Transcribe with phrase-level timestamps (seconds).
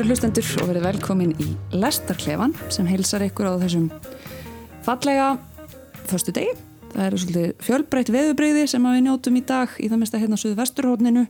[0.00, 1.46] kæru hlustendur og verið velkomin í
[1.76, 3.90] Lestarklefan sem heilsar ykkur á þessum
[4.86, 5.26] fallega
[6.08, 6.54] förstu degi.
[6.94, 10.42] Það eru svolítið fjölbreytt veðubreyði sem við njótum í dag í það mesta hérna á
[10.42, 11.26] söðu vesturhóttninu.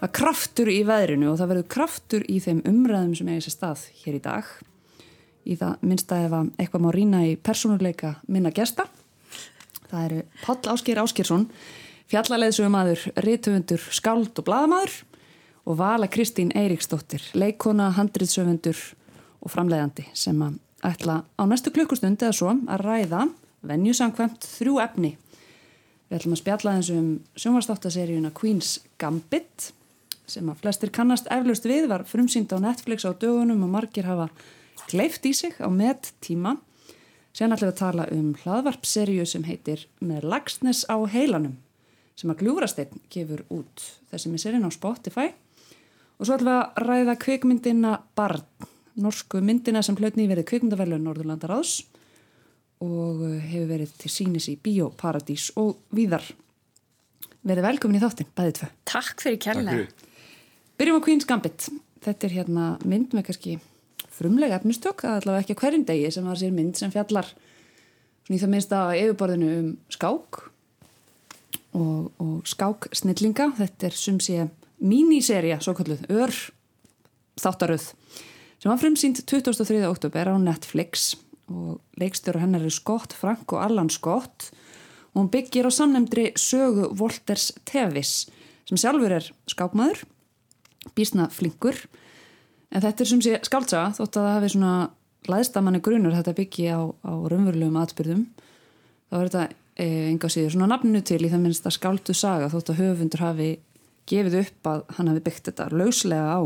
[0.00, 3.44] Það er kraftur í veðrinu og það verður kraftur í þeim umræðum sem er í
[3.44, 4.50] þessi stað hér í dag.
[5.46, 8.90] Í það minnsta ef að eitthvað má rína í persónuleika minna gesta.
[9.86, 11.46] Það eru Páll Ásker Áskersson,
[12.10, 15.04] fjallaleðsugum aður, rítufundur, skáld og bladamadur
[15.64, 18.76] og Vala Kristín Eiríksdóttir, leikona, handriðsöfundur
[19.44, 23.22] og framleiðandi sem að ætla á næstu klukkustund eða svo að ræða
[23.64, 25.14] venjusamkvæmt þrjú efni.
[26.08, 27.08] Við ætlum að spjalla þessu um
[27.40, 29.70] sjónvarstáttaseríuna Queen's Gambit
[30.28, 34.28] sem að flestir kannast eflaust við var frumsýnd á Netflix á dögunum og margir hafa
[34.90, 36.58] gleift í sig á með tíma.
[37.32, 41.56] Sen ætlum við að tala um hlaðvarpseríu sem heitir Með lagsnes á heilanum
[42.14, 45.32] sem að Gljúrasteinn gefur út þessi misserinn á Spotify
[46.18, 48.44] og svo ætlum við að ræða kvikmyndina Barn,
[48.94, 51.82] norsku myndina sem hlaut nýverið kvikmyndavelun Norðurlandaráðs
[52.84, 56.26] og uh, hefur verið til sínis í Bíóparadís og víðar.
[57.44, 58.68] Verið velkomin í þáttin, bæðið tvö.
[58.88, 59.86] Takk fyrir kærlega.
[60.80, 61.68] Byrjum á Queen's Gambit.
[62.04, 63.58] Þetta er hérna mynd með kannski
[64.14, 67.28] frumlega efnistök, að allavega ekki hverjum degi sem var sér mynd sem fjallar
[68.24, 70.40] svona í það minnst að yfirborðinu um skák
[71.76, 73.50] og, og skáksnillinga.
[73.58, 74.46] Þetta er sum sé
[74.82, 76.32] míniserja, svo kalluð, ör
[77.40, 77.90] þáttaröð
[78.62, 79.82] sem var frumsýnd 23.
[79.90, 81.12] oktober á Netflix.
[81.52, 84.48] Og leikstjóru hennar er Scott Frank og Allan Scott.
[85.12, 88.24] Og hún byggir á samnemndri sögu Volters Tevis
[88.64, 90.06] sem sjálfur er skápmaður
[90.96, 91.76] bísna flinkur.
[92.72, 94.74] En þetta er sem sé skáltsaga þótt að það hefði svona
[95.30, 98.24] læðstamanni grunur þetta byggi á, á raunverulegum atbyrðum
[99.08, 99.44] þá er þetta
[99.76, 103.24] e, enga síður svona nafninu til í það minnst að skáltu saga þótt að höfundur
[103.24, 103.48] hafi
[104.10, 106.40] gefið upp að hann hafi byggt þetta lauslega á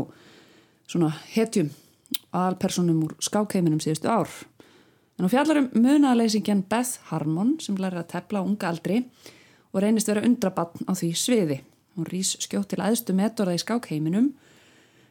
[0.89, 1.69] svona hetjum
[2.29, 4.31] aðalpersonum úr skákheiminum síðustu ár
[5.19, 9.01] En hún fjallar um munaðaleysingjan Beth Harmon sem lærir að tepla á unga aldri
[9.73, 11.57] og reynist vera undrabann á því sviði.
[11.99, 14.29] Hún rýs skjótt til aðstu metorða í skákheiminum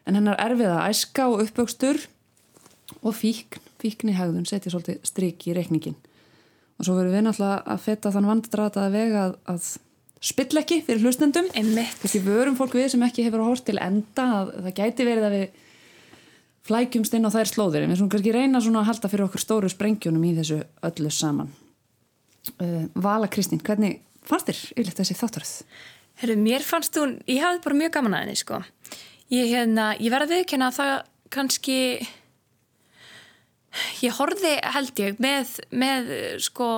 [0.09, 2.01] en hennar erfiða æska og uppvöxtur
[3.03, 5.99] og fíkn, fíkn í hegðun setja svolítið stryk í reikningin.
[6.81, 9.71] Og svo verður við náttúrulega að fetta þann vanddrataða vega að, að
[10.25, 11.49] spill ekki fyrir hlustendum.
[11.59, 11.99] Einmitt.
[12.03, 15.29] Þessi vörum fólk við sem ekki hefur að horta til enda að það gæti verið
[15.29, 15.49] að við
[16.69, 19.43] flækjumst inn á þær slóðir en við svona kannski reyna svona að halda fyrir okkur
[19.43, 21.49] stóru sprengjónum í þessu öllu saman
[22.61, 25.55] uh, Vala Kristín, hvernig fannst þér yfirleitt þessi þáttaröð?
[26.19, 28.61] Herru, mér fannst hún, ég hafði bara mjög gaman að henni sko
[29.33, 30.95] ég, hérna, ég verði viðkjöna að það
[31.39, 31.79] kannski
[34.03, 36.13] ég horfi held ég með, með
[36.45, 36.71] sko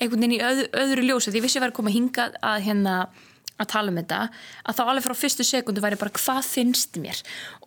[0.00, 1.98] einhvern veginn í öð, öðru ljósa því ég vissi að ég var að koma að
[1.98, 2.96] hinga að hérna
[3.56, 4.18] að tala um þetta
[4.68, 7.22] að þá alveg frá fyrstu sekundu væri bara hvað finnst mér?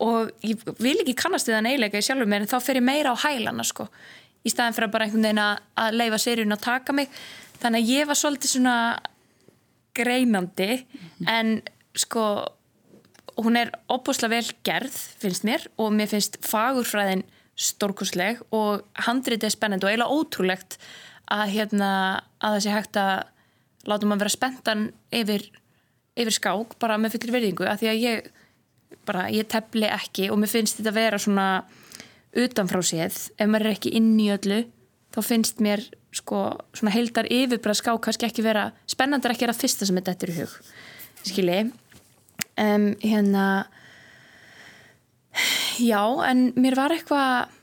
[0.06, 2.86] Og ég vil ekki kannast við það neilega í sjálfur mér en þá fer ég
[2.86, 3.88] meira á hælana sko
[4.46, 7.10] í staðin fyrir að bara einhvern veginn að leifa seríun að taka mig.
[7.60, 8.76] Þannig að ég var svolítið svona
[9.98, 10.70] greinandi
[11.28, 11.58] en
[11.98, 12.24] sko
[13.40, 17.26] hún er opuslega vel gerð finnst mér og mér finnst fagurfræðin
[17.60, 20.78] stórkursleg og handrið er spennend og eiginlega ótrúlegt
[21.30, 21.90] að hérna
[22.40, 23.14] að það sé hægt að
[23.88, 25.46] láta maður vera spenntan yfir
[26.20, 28.30] yfir skák bara með fullir verðingu að því að ég
[29.08, 31.46] bara, ég tefli ekki og mér finnst þetta að vera svona
[32.36, 34.60] utanfrá séð, ef maður er ekki inn í öllu
[35.14, 35.82] þá finnst mér
[36.14, 36.42] sko
[36.76, 40.30] svona heildar yfirbræð skák kannski ekki vera, spennandar ekki er að fyrsta sem er þetta
[40.30, 40.54] í hug,
[41.26, 41.60] skilji.
[42.60, 43.46] Um, hérna
[45.78, 47.56] já, en mér var eitthvað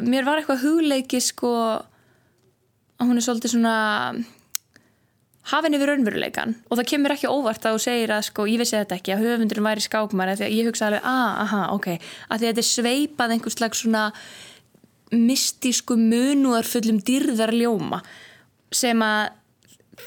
[0.00, 1.52] mér var eitthvað hugleiki sko
[2.98, 3.76] að hún er svolítið svona
[5.50, 8.78] hafinn yfir raunveruleikan og það kemur ekki óvart að þú segir að sko, ég vissi
[8.78, 11.88] þetta ekki að höfundurinn væri skákmar því að ég hugsa alveg, ah, aha, ok.
[11.94, 14.04] Að að þetta er sveipað einhvers slags svona
[15.14, 18.00] mystísku munuarfullum dyrðarljóma
[18.74, 19.34] sem að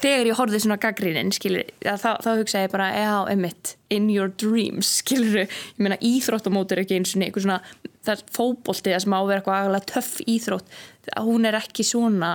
[0.02, 4.32] þegar ég horfið svona gaggrínin skilur, þá, þá hugsa ég bara já, emitt, in your
[4.42, 7.62] dreams skilur, ég meina íþróttamót er ekki eins og einhver svona,
[8.04, 10.76] það er fókbóltið að sem á að vera eitthvað aðalega töff íþrótt.
[11.24, 12.34] Hún er ekki svona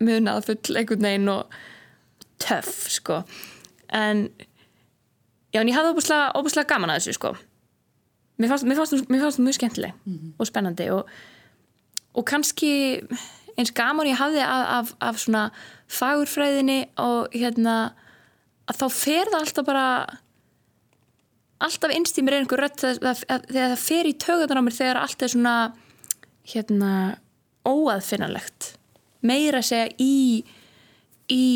[0.00, 1.52] munað full einhvern veginn og
[2.42, 3.22] töff sko.
[3.92, 4.30] En
[5.52, 7.34] já en ég hafði óbúslega, óbúslega gaman að þessu sko.
[8.40, 10.32] Mér fannst, mér fannst, mér fannst mjög skemmtileg mm -hmm.
[10.38, 11.08] og spennandi og,
[12.14, 13.02] og kannski
[13.56, 15.50] eins gaman ég hafði af, af, af svona
[15.88, 17.92] fagurfræðinni og hérna
[18.66, 19.86] að þá fer það alltaf bara
[21.62, 25.22] alltaf innst í mér einhver rött þegar það fer í tögunar á mér þegar allt
[25.22, 25.56] er svona
[26.54, 26.92] hérna
[27.68, 28.72] óaðfinnanlegt
[29.26, 30.16] meira að segja í
[31.32, 31.46] í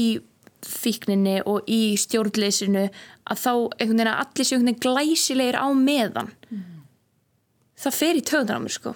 [0.66, 5.66] fíkninni og í stjórnleysinu að þá einhvern veginn að allir séu einhvern veginn glæsilegir á
[5.78, 6.62] meðan mm.
[7.84, 8.94] það fer í töðunar á mér sko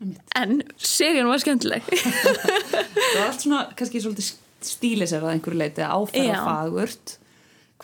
[0.00, 0.32] Einmitt.
[0.40, 4.32] en serían var skemmtileg Það var allt svona kannski svolítið
[4.64, 7.18] stílisera að einhverju leiti áferða fagurt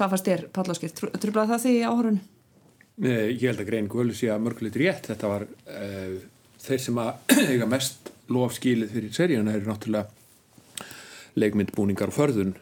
[0.01, 0.93] Hvað fannst þér, Páll Áskir?
[0.97, 2.21] Trublaði það áhörunni?
[3.01, 5.09] Nei, Ég held að greiningu völu sé að mörgulegt rétt.
[5.11, 6.15] Þetta var uh,
[6.63, 7.11] þeir sem að
[7.53, 10.09] eiga mest lof skilið fyrir seríuna eru náttúrulega
[11.41, 12.53] leikmyndbúningar og förðun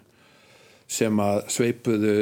[0.88, 2.14] sem að sveipuðu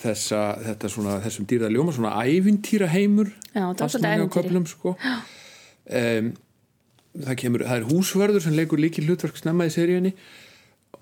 [0.00, 4.62] þessa, þetta svona, þessum dýrða ljóma, svona ævintýra heimur Já, þetta var svolítið ævintýri.
[4.70, 4.94] sko.
[6.00, 6.30] um,
[7.20, 10.14] það, kemur, það er húsvörður sem leikur líki hlutverk snemma í seríunni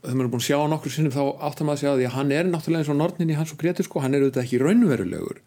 [0.03, 2.09] þegar maður er búin að sjá hann okkur sinnum þá áttar maður að sjá því
[2.09, 4.43] að hann er náttúrulega eins og nornin í hans og Gretur sko, hann er auðvitað
[4.49, 5.39] ekki raunverulegur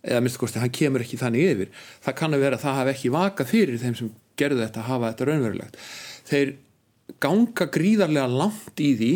[0.00, 1.72] eða minnst kosti, hann kemur ekki þannig yfir
[2.06, 4.90] það kann að vera að það hafi ekki vakað fyrir þeim sem gerðu þetta að
[4.90, 5.80] hafa þetta raunverulegt
[6.30, 6.54] þeir
[7.20, 9.12] ganga gríðarlega langt í því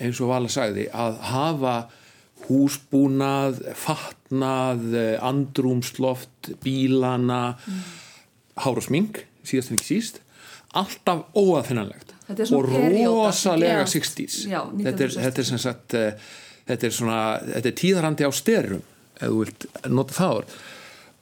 [0.00, 1.74] eins og Vala sagði að hafa
[2.46, 4.86] húsbúnað fatnað,
[5.20, 7.82] andrúmsloft bílana mm.
[8.64, 10.22] hár og smink, síðast en ekki síst
[10.78, 11.26] alltaf
[12.46, 13.90] er og rosalega Já.
[13.90, 15.20] 60s Já, þetta, er, 1960s.
[15.24, 16.30] þetta er sem sagt uh,
[16.70, 18.84] þetta er svona, þetta er tíðarandi á styrum
[19.20, 20.58] ef þú vilt nota það orð.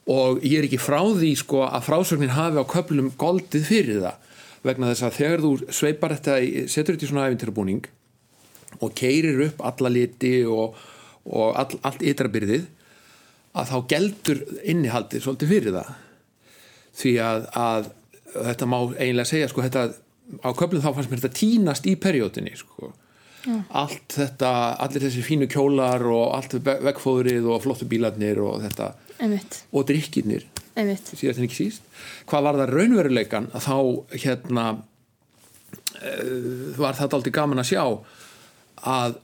[0.09, 4.25] Og ég er ekki frá því sko að frásögnin hafi á köflum goldið fyrir það
[4.65, 6.37] vegna þess að þegar þú sveipar þetta,
[6.73, 7.85] setur þetta í svona æfintirabúning
[8.85, 10.77] og keirir upp alla liti og,
[11.29, 12.67] og all, allt ytrabyrðið
[13.59, 15.93] að þá geldur innihaldið svolítið fyrir það.
[16.99, 17.91] Því að, að
[18.35, 19.85] þetta má eiginlega segja sko þetta
[20.45, 22.93] á köflum þá fannst mér þetta tínast í periódinni sko
[23.83, 24.53] allt þetta,
[24.85, 28.93] allir þessi fínu kjólar og allt ve- veggfóðrið og flottu bílarnir og þetta.
[29.19, 30.45] Einmitt, og drikkirnir
[31.19, 31.83] síðast en ekki síst.
[32.31, 33.77] Hvað var það raunveruleikan að þá
[34.23, 34.65] hérna
[36.03, 37.83] uh, var þetta aldrei gaman að sjá
[38.87, 39.17] að,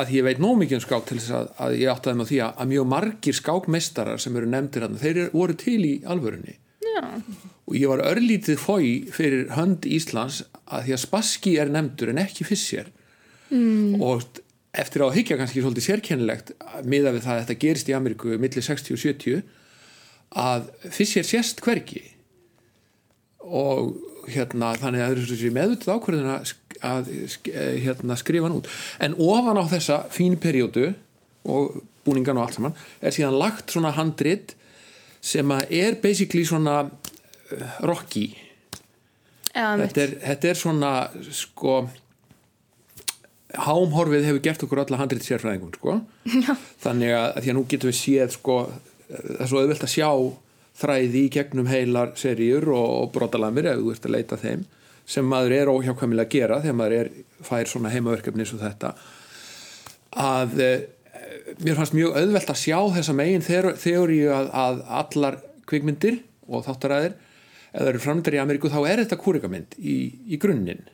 [0.00, 2.38] að ég veit nóg mikið um skák til þess að, að ég áttaði með því
[2.46, 6.56] að, að mjög margir skákmeistarar sem eru nefndir hann, þeir voru til í alvörunni.
[6.84, 7.00] Já.
[7.64, 12.20] og ég var örlítið fói fyrir hönd Íslands að því að Spassky er nefndur en
[12.22, 12.90] ekki Fischer
[13.50, 14.00] mm.
[14.02, 14.24] og
[14.74, 16.54] eftir á að hyggja kannski svolítið sérkennilegt
[16.86, 19.44] miða við það að þetta gerist í Ameríku millir 60 og 70
[20.44, 22.02] að Fischer sést hvergi
[23.44, 23.94] og
[24.32, 27.10] hérna þannig að það þessi meðvitað ákvörðin að,
[27.52, 28.70] eh, hérna, skrifa hann út
[29.04, 30.94] en ofan á þessa fín periodu
[31.44, 34.56] og búningan og allt saman er síðan lagt svona handrit
[35.24, 38.26] sem að er basically svona uh, rocky
[39.54, 39.92] einmitt.
[39.92, 40.92] þetta er, þetta er svona
[41.30, 41.76] sko
[43.54, 45.98] hámhorfið hefur gert okkur alla handrit sérfræðingum sko.
[46.84, 48.56] þannig að, því að nú getum við séð sko,
[49.08, 50.08] það er svo auðvelt að sjá
[50.74, 54.64] þræði í gegnum heilar seríur og, og brotalamir ef þú ert að leita þeim
[55.14, 57.10] sem maður er óhjákvæmilega að gera þegar maður er,
[57.44, 58.94] fær svona heimaverkefni eins og þetta.
[60.24, 60.86] Að eh,
[61.60, 65.38] mér fannst mjög auðvelt að sjá þessa megin þeoríu að, að allar
[65.68, 67.18] kvikmyndir og þáttaræðir
[67.74, 69.96] það eru framöndar í Ameríku þá er þetta kúrikamynd í,
[70.30, 70.84] í grunninn.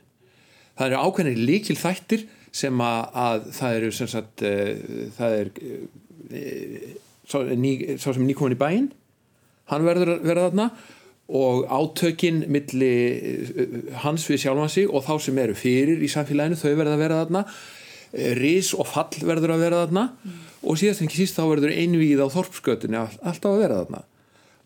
[0.79, 4.71] Það eru ákveðinir líkil þættir sem að, að það eru sem sagt uh,
[5.17, 6.89] það er uh,
[7.31, 8.89] sá, ný, sá sem nýkomin í bæinn
[9.71, 10.67] hann verður að vera þarna
[11.31, 16.73] og átökin milli uh, hans við sjálfansi og þá sem eru fyrir í samfélaginu þau
[16.73, 17.45] verður að vera þarna.
[18.41, 20.03] Ris og fall verður að vera þarna.
[20.67, 24.01] Og síðast en ekki síst þá verður einvíð á þorpskötunni all- alltaf að vera þarna.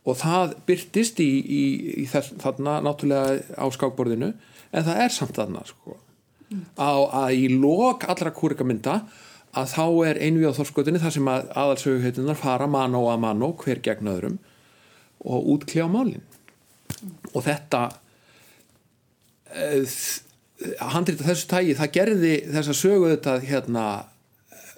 [0.08, 1.62] Og það byrtist í, í,
[2.00, 4.32] í þess, þarna náttúrulega á skákborðinu
[4.72, 5.98] en það er samt þarna sko.
[6.78, 6.92] Á,
[7.24, 9.00] að í lok allra kúrikamynda
[9.54, 13.82] að þá er einvið á þorskutinni þar sem að aðalsöguheitunar fara mano að mano hver
[13.84, 14.38] gegn öðrum
[15.24, 16.24] og útkljá málin.
[17.34, 17.86] Og þetta
[20.94, 23.84] handrið þessu tægi það gerði þessa sögu þetta hérna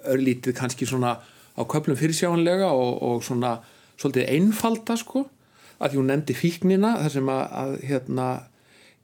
[0.07, 1.17] örlítið kannski svona
[1.57, 3.59] á köplum fyrirsjáanlega og, og svona
[3.97, 5.25] svolítið einfalda sko
[5.81, 8.29] að því hún nefndi fíknina þar sem að, að hérna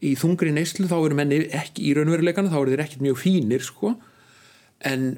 [0.03, 3.65] í þungri neyslu þá eru menni ekki í raunveruleikana þá eru þeir ekkert mjög fínir
[3.65, 3.95] sko.
[4.89, 5.09] En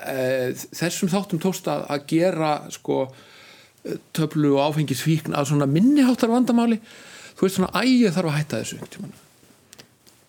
[0.00, 0.16] e,
[0.54, 3.02] þessum þáttum tókst að, að gera sko
[4.16, 6.80] töflu og áfengisfíkn að svona minniháttar vandamáli.
[7.36, 9.16] Þú veist svona ægið þarf að hætta þessu tímann.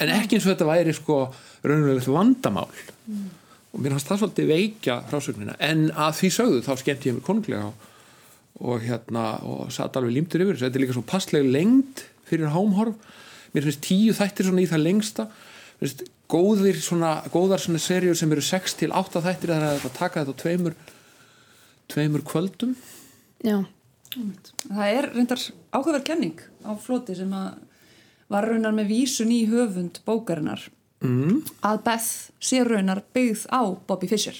[0.03, 1.19] En ekki eins og þetta væri sko
[1.63, 2.69] raunverulegt vandamál.
[3.07, 3.27] Mm.
[3.71, 5.53] og mér fannst það svolítið veikja frásögnina.
[5.63, 7.87] En að því sögðu þá skemmt ég mér konunglega og,
[8.71, 10.65] og hérna og satt alveg límtur yfir þessu.
[10.65, 12.95] Þetta er líka svo passleg lengd fyrir hámhorf
[13.53, 15.27] mér finnst tíu þættir svona í það lengsta.
[15.79, 19.99] Finnst góðir svona góðar svona serjur sem eru 6 til 8 þættir þannig að þetta
[19.99, 20.77] taka þetta á tveimur
[21.87, 22.75] tveimur kvöldum.
[23.45, 23.61] Já,
[24.15, 25.41] Það er reyndar
[25.75, 27.59] áhugaverð kenning á floti sem að
[28.31, 30.65] var raunar með vísun í höfund bókarinnar.
[30.97, 31.43] Mm.
[31.61, 34.37] að Beth sé raunar byggð á Bobby Fischer.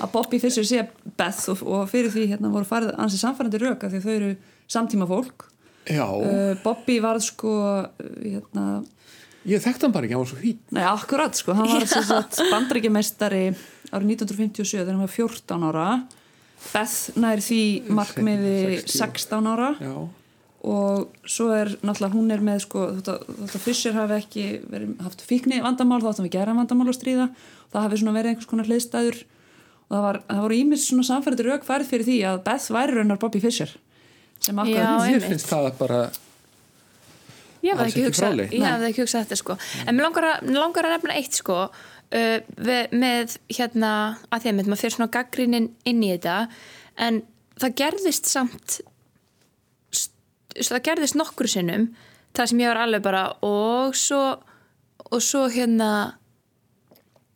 [0.00, 0.86] Að Bobby Fischer sé
[1.18, 4.30] Beth og, og fyrir því hérna voru farið ansið samfærandi rauk af því þau eru
[4.72, 5.44] samtíma fólk
[6.22, 8.82] uh, Bobby varð sko uh, hérna,
[9.48, 11.56] ég þekkti hann bara ekki, hann var svo hít nei akkurat sko.
[11.58, 13.44] Hann var sem sagt bandaríkjameistari
[13.90, 15.86] árið 1957 þegar hann var 14 ára.
[16.62, 19.72] Beth nær því markmiði 16 ára.
[19.82, 19.96] Já,
[20.62, 23.08] og svo er náttúrulega hún er með sko þótt
[23.56, 27.26] að Fischer hafi ekki verið, haft fíkni vandamál þá áttum við gera vandamál að stríða
[27.72, 29.18] það hafi svona verið einhvers konar hliðstæður.
[29.88, 33.18] Og það, var, það voru ímis svona samfærið raukfærið fyrir því að Beth væri raunar
[33.20, 33.74] Bobby Fischer
[34.42, 35.30] sem Já, akkurat einmitt.
[35.30, 36.02] finnst það bara
[37.62, 39.56] Ég hafði ekki ekki hugsað, ég þetta sko
[39.86, 43.92] en mér langar að, mér langar að nefna eitt sko uh, við, með hérna
[44.28, 46.38] að því að maður fyrir svona gaggrinin inn í þetta
[47.06, 47.20] en
[47.62, 48.80] það gerðist samt
[50.58, 51.86] það gerðist nokkru sinnum
[52.36, 54.22] það sem ég var alveg bara og svo
[55.12, 55.92] og svo hérna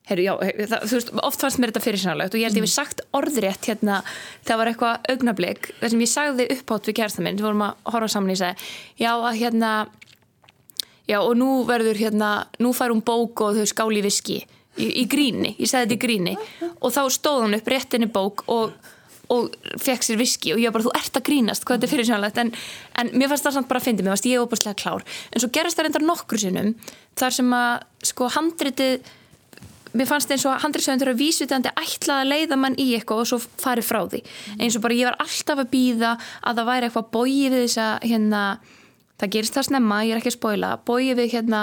[0.07, 0.33] Heru, já,
[0.71, 4.01] það, veist, oft fannst mér þetta fyrirsynalegt og ég held ég við sagt orðrétt hérna
[4.47, 7.89] það var eitthvað augnablik þar sem ég sagði upphátt við kærasta minn við vorum að
[7.91, 9.73] horfa saman ég sagði já að hérna
[11.11, 12.31] já og nú verður hérna
[12.63, 14.45] nú fær hún bók og þau skáli viski
[14.77, 16.37] í, í gríni, ég sagði þetta í gríni.
[16.81, 18.75] Og þá stóð hún upp réttinni bók og,
[19.33, 21.95] og fekk sér viski og ég var bara, þú ert að grínast, hvað þetta er
[21.95, 22.55] fyrirsynalegt en,
[23.03, 25.07] en mér fannst það samt bara að fyndi, mér fannst ég opaslega klár.
[25.33, 26.75] En svo gerist það reyndar nokkru sinnum
[27.19, 29.15] þar sem að sko handritið
[29.99, 33.39] mér fannst eins og handriðsöfundur að vísvitandi ætlað að leiða mann í eitthvað og svo
[33.63, 34.23] farið frá því.
[34.61, 37.81] Eins og bara ég var alltaf að býða að það væri eitthvað bóið við þess
[37.85, 38.43] að hérna,
[39.21, 41.63] það gerist það snemma, ég er ekki að spóila bóið við hérna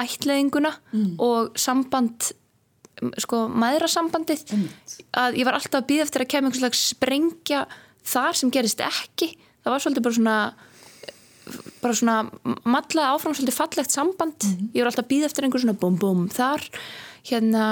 [0.00, 0.74] ætlaðinguna
[1.18, 2.30] og samband
[3.20, 4.42] sko maðurasambandið
[5.16, 7.62] að ég var alltaf að býða eftir að kemja einhvers slags sprengja
[8.10, 9.32] þar sem gerist ekki.
[9.64, 10.36] Það var svolítið bara svona
[11.80, 12.16] bara svona
[12.68, 14.44] matlaði áfram svolítið fallegt samband.
[14.74, 16.66] Ég var alltaf að býða eftir einhver svona bum bum þar
[17.28, 17.64] hérna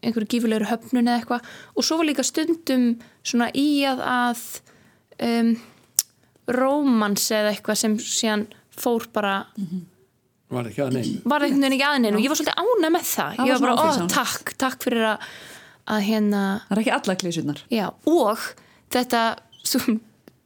[0.00, 1.48] einhverju gífulegur höfnun eða eitthvað.
[1.76, 2.86] Og svo var líka stundum
[3.22, 4.42] svona í að að
[5.26, 5.50] um,
[6.50, 8.46] rómans eða eitthvað sem síðan
[8.80, 9.34] fór bara
[10.50, 13.04] var ekki að neina var einhvern veginn ekki aðeins og ég var svolítið ána með
[13.10, 14.14] það, Það ég var bara, ó áfylgsamlegt.
[14.16, 15.28] takk, takk fyrir að,
[15.94, 18.46] að hérna það er ekki alla klísunar Já, og
[18.96, 19.20] þetta
[19.62, 19.94] svo,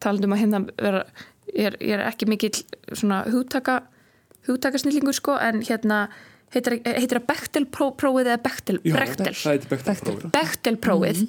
[0.04, 1.04] talandum að hérna vera,
[1.54, 2.52] ég, er, ég er ekki mikill
[2.92, 3.78] svona hugtaka
[4.50, 6.02] hugtakasnillingur sko, en hérna
[6.54, 10.30] heitir, heitir að Bechtel-prófið eða Bechtel, Já, Brechtel það heitir Bechtel-prófið.
[10.34, 11.26] Bechtel-prófið.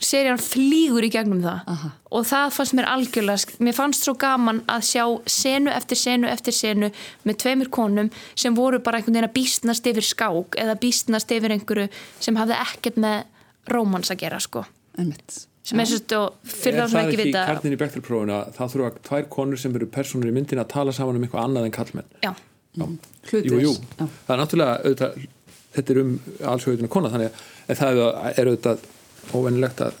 [0.00, 1.58] Serían flýgur í gegnum það.
[1.68, 1.88] Aha.
[2.16, 6.56] og það fannst mér algjörlega mér fannst svo gaman að sjá senu eftir senu eftir
[6.56, 6.88] senu
[7.28, 11.52] með tveimur konum sem voru bara einhvern veginn að býstnast yfir skák eða býstnast yfir
[11.52, 13.20] einhverju sem hafði ekkert með
[13.68, 14.64] rómans að gera sko.
[14.96, 15.42] Einmitt.
[15.68, 18.72] Sem er svo fyrir er það sem það ekki ekki vita karnin í Bechtel-prófuna það
[18.72, 21.76] þurfa tvær konur sem eru personur í myndin að tala saman um eitthvað annað en
[21.76, 22.32] kallmenn já.
[22.78, 23.74] Jú, jú.
[23.98, 24.06] Já.
[24.26, 25.26] það er náttúrulega auðvitað,
[25.74, 26.14] þetta er um
[26.52, 28.02] allsveitina kona þannig að það
[28.36, 28.88] er auðvitað
[29.34, 30.00] óvennilegt að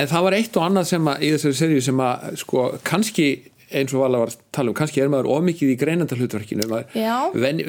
[0.00, 3.26] en það var eitt og annað sem að í þessari seríu sem að sko kannski
[3.72, 6.66] eins og Vala var að tala um, kannski er maður ómikið í greinanda hlutverkinu.
[7.40, 7.60] Ven,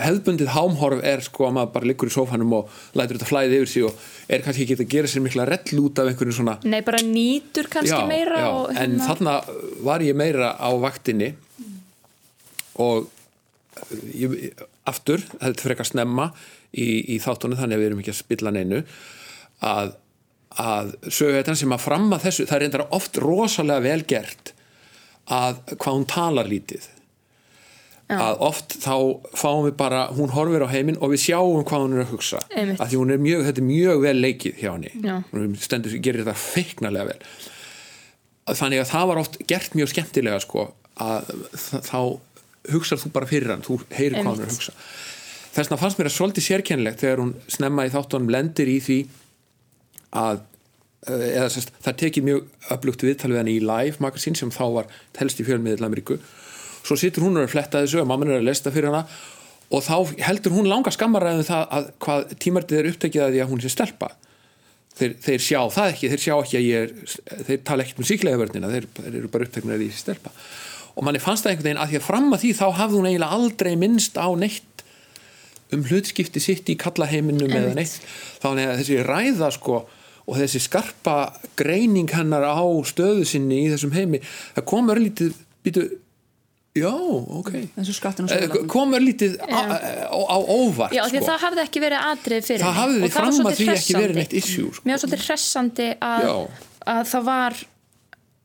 [0.00, 3.72] hefðbundið hámhorf er sko að maður bara liggur í sófanum og lætur þetta flæði yfir
[3.74, 6.80] sig og er kannski ekki að gera sér mikla rell út af einhverju svona nei
[6.86, 9.36] bara nýtur kannski já, meira já, og, hérna- en þarna
[9.84, 11.34] var ég meira á vaktinni
[12.80, 13.10] og
[14.14, 16.30] ég, aftur, þetta frekar snemma
[16.72, 18.80] í, í þáttunum þannig að við erum ekki að spilla neinu
[19.64, 19.94] að,
[20.60, 24.54] að sögu þetta sem að fram að þessu það er reyndar oft rosalega vel gert
[25.32, 26.90] að hvað hún talar lítið
[28.04, 28.18] Já.
[28.20, 28.96] að oft þá
[29.32, 32.42] fáum við bara hún horfir á heiminn og við sjáum hvað hún er að hugsa
[32.52, 32.76] Einmitt.
[32.76, 35.14] að því hún er mjög, þetta er mjög vel leikið hjá henni Já.
[35.30, 40.66] hún stendur, gerir þetta feiknarlega vel þannig að það var oft gert mjög skemmtilega sko
[41.00, 41.32] að
[41.64, 41.98] þá
[42.72, 44.74] hugsar þú bara fyrir hann þú heyrir hvað hann er að hugsa.
[45.54, 48.98] Þess vegna fannst mér að svolítið sérkennilegt þegar hún snemma í þáttunum lendir í því
[50.18, 50.40] að
[51.06, 54.64] eh, eða sérst, það tekið mjög öflugt viðtal við hann í live magasín sem þá
[54.80, 56.18] var telst í fjölmiðil Ameríku.
[56.84, 59.06] Svo situr hún og er að fletta þessu og mamman er að lesta fyrir hana
[59.74, 63.54] og þá heldur hún langa skammaræðum það að hvað tímartið er upptekið að því að
[63.54, 64.10] hún sé stelpa.
[64.94, 68.06] Þeir, þeir sjá það ekki, þeir sjá ekki að ég er þeir tala ekkert um
[68.06, 70.30] síklega vörnina þeir, þeir eru bara uppteknir að því sé stelpa
[70.94, 73.10] og manni fannst það einhvern veginn að því að fram að því þá hafði hún
[73.10, 74.86] eiginlega aldrei minnst á neitt
[75.74, 77.98] um hlutskipti sitt í kallaheiminum eða neitt.
[78.42, 79.80] Þannig að þessi ræða sko
[80.24, 81.16] og þessi skarpa
[81.58, 85.34] greining hennar á stöðu sinni í þessum heimi það kom örlítið
[85.64, 85.84] býtu,
[86.76, 87.50] já, ok.
[87.58, 89.60] Eh, sjóðlega kom örlítið á,
[90.08, 91.24] á, óvart já sko.
[91.28, 94.36] það hafði ekki verið atrið fyrir það hafði því fram að því ekki verið neitt
[94.40, 94.86] issue sko.
[94.86, 96.28] mér var svolítið hressandi að,
[96.94, 97.62] að það var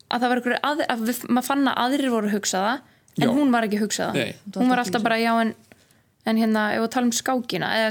[0.10, 2.78] að það var einhverju að, að við, maður fann að aðrir voru að hugsa það
[3.20, 3.32] en Já.
[3.36, 4.20] hún var ekki að hugsa það.
[4.20, 4.54] Nei.
[4.60, 5.56] hún var alltaf bara já en,
[6.30, 7.90] en hérna ef við tala um skákina eða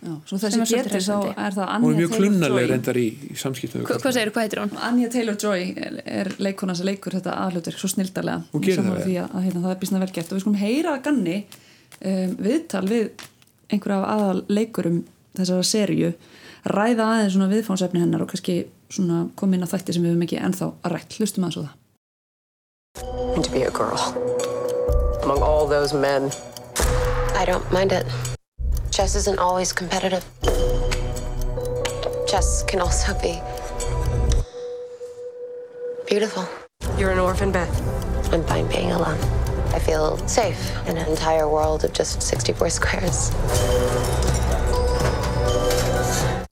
[0.00, 3.34] Sem þessi er getur þá er það hún Anja er mjög klunnaleg reyndar í, í
[3.36, 4.14] samskiptum hvað karlmenn.
[4.16, 4.70] segir, hvað heitir hún?
[4.86, 8.46] Anja Taylor-Joy er, er leikona sem leikur þetta aðhlutur svo snildarlega.
[8.54, 10.32] Hún það því að, að hérna, það er bísna vel gert.
[10.32, 13.26] Og við skulum heyra að ganni um, viðtal við
[13.68, 14.98] einhverja af aðal leikurum
[15.36, 16.12] þessara serju
[16.70, 18.56] ræða aðeins svona viðfánsefni hennar og kannski
[18.90, 21.64] svona koma inn á þætti sem við höfum ekki ennþá að rætt hlustum aðeins á
[21.66, 21.78] það
[23.34, 23.96] and to be a girl
[25.22, 26.30] among all those men.
[27.34, 28.06] I don't mind it.
[28.90, 30.24] Chess isn't always competitive.
[32.26, 33.40] Chess can also be
[36.06, 36.48] beautiful.
[36.98, 37.74] You're an orphan, Beth.
[38.32, 39.18] I'm fine being alone.
[39.72, 43.30] I feel safe in an entire world of just 64 squares.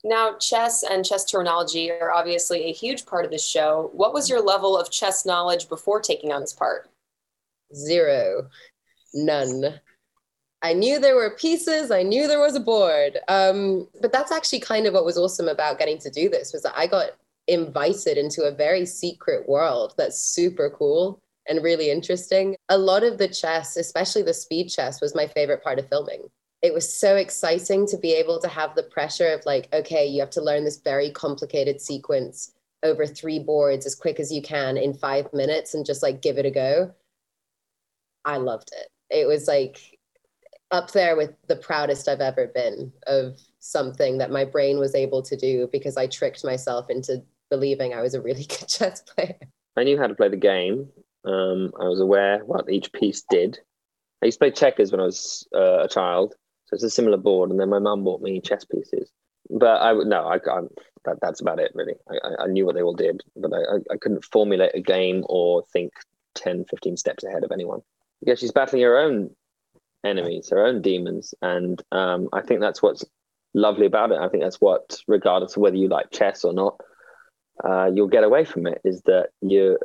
[0.09, 3.91] Now, chess and chess terminology are obviously a huge part of this show.
[3.93, 6.89] What was your level of chess knowledge before taking on this part?
[7.75, 8.47] Zero.
[9.13, 9.79] None.
[10.63, 13.19] I knew there were pieces, I knew there was a board.
[13.27, 16.63] Um, but that's actually kind of what was awesome about getting to do this was
[16.63, 17.11] that I got
[17.47, 22.55] invited into a very secret world that's super cool and really interesting.
[22.69, 26.31] A lot of the chess, especially the speed chess, was my favorite part of filming.
[26.61, 30.19] It was so exciting to be able to have the pressure of like, okay, you
[30.19, 32.51] have to learn this very complicated sequence
[32.83, 36.37] over three boards as quick as you can in five minutes and just like give
[36.37, 36.93] it a go.
[38.25, 38.89] I loved it.
[39.09, 39.99] It was like
[40.71, 45.21] up there with the proudest I've ever been of something that my brain was able
[45.23, 49.37] to do because I tricked myself into believing I was a really good chess player.
[49.77, 50.89] I knew how to play the game.
[51.25, 53.59] Um, I was aware what each piece did.
[54.21, 56.35] I used to play checkers when I was uh, a child,
[56.69, 57.49] so it's a similar board.
[57.49, 59.11] And then my mum bought me chess pieces.
[59.49, 60.71] But I no, I can't.
[61.05, 61.95] That, that's about it, really.
[62.09, 64.81] I, I- I knew what they all did, but I, I- I couldn't formulate a
[64.81, 65.91] game or think
[66.35, 67.79] 10, 15 steps ahead of anyone.
[68.21, 69.31] Yeah, she's battling her own
[70.05, 73.03] enemies, her own demons, and um, I think that's what's
[73.55, 74.19] lovely about it.
[74.19, 76.79] I think that's what, regardless of whether you like chess or not,
[77.63, 79.77] uh, you'll get away from it is that you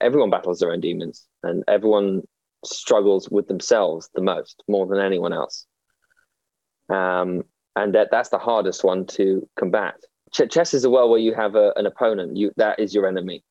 [0.00, 2.22] everyone battles their own demons and everyone
[2.64, 5.66] struggles with themselves the most more than anyone else
[6.90, 7.42] um,
[7.76, 9.94] and that that's the hardest one to combat.
[10.32, 12.36] Ch- chess is a world where you have a, an opponent.
[12.36, 13.42] You that is your enemy.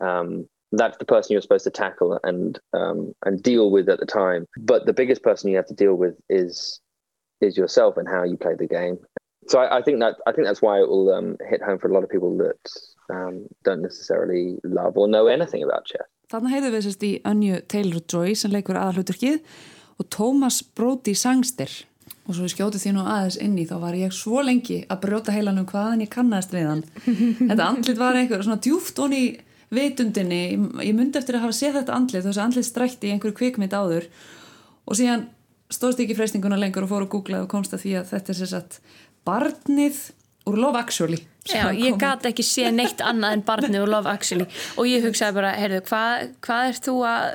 [0.00, 4.06] Um, that's the person you're supposed to tackle and um, and deal with at the
[4.06, 4.46] time.
[4.58, 6.80] But the biggest person you have to deal with is
[7.40, 8.98] is yourself and how you play the game.
[9.48, 11.88] So I, I think that I think that's why it will um, hit home for
[11.88, 12.70] a lot of people that
[13.10, 16.06] um, don't necessarily love or know anything about chess.
[16.32, 19.42] Þarna heyrðum við sérst í Önju Taylor-Joy sem leikur aðalhuturkið
[20.00, 21.68] og Tómas Brody Sangster
[22.22, 25.00] og svo ég skjóti því nú aðeins inn í þá var ég svo lengi að
[25.02, 26.84] brjóta heilanum hvaðan ég kannast við hann.
[27.48, 29.32] Þetta andlit var einhver svona djúft onni í
[29.72, 30.42] vitundinni.
[30.84, 34.08] Ég, myndi eftir að hafa séð þetta andlit þessi andlit strækti í einhverju kvikmynd áður.
[34.84, 35.26] Og síðan
[35.72, 38.40] stóðst ekki freystinguna lengur og fór að googla og komst að því að þetta er
[38.42, 38.80] sérst
[39.26, 40.02] barnið
[40.50, 44.12] úr Love Actually Já, að ég gat ekki sé neitt annað en barnið og Love
[44.12, 44.46] Actually.
[44.78, 47.26] Og ég hugsaði bara, heyrðu, hvað hva er þú að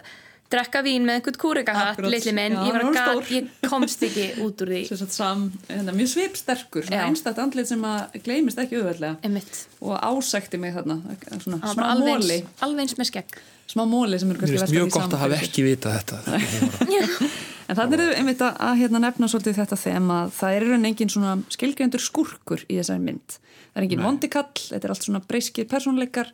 [0.52, 4.72] drekka vín með einhvern kúrikahatt, litli minn, Já, ég, gat, ég komst ekki út úr
[4.72, 4.82] því.
[5.12, 9.36] Sam, hérna, mjög svipsterkur einstakt andlit sem að gleymist ekki auðveldlega.
[9.84, 11.00] Og ásækti mig þarna
[11.44, 13.38] svona var smá alveg móli alveg eins með skegg.
[13.68, 16.24] Smá móli sem eru kannski velta mjög gott að hafa ekki vita þetta.
[17.68, 20.88] En þannig er einmitt að, að hérna, nefna svolítið þetta þeim að það er raun
[20.88, 23.36] engin svona skilgreyndur skurkur í þessari mynd.
[23.74, 26.32] Það er engin vondikall, þetta er allt svona breyskir persónleikar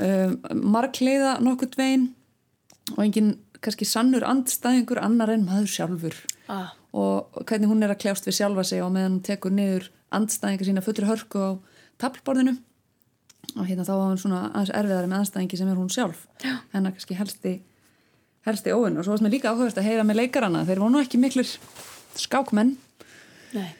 [0.00, 0.38] um,
[0.72, 2.08] margleiða nokkurt veginn
[2.96, 6.16] og engin kannski sannur andstæðingur annar en maður sjálfur
[6.52, 6.74] ah.
[6.94, 10.68] og hvernig hún er að kljást við sjálfa sig og meðan hún tekur niður andstæðingar
[10.68, 11.50] sína fullur hörku á
[11.98, 12.54] tablborðinu
[13.56, 16.54] og hérna þá var hún svona aðeins erfiðari með andstæðingi sem er hún sjálf Já.
[16.74, 17.54] hennar kannski helsti
[18.46, 21.02] helsti óvinn og svo varst mér líka áhugast að heyra með leikarana þeir voru nú
[21.02, 21.48] ekki miklir
[22.18, 22.76] skákmenn
[23.56, 23.70] Nei.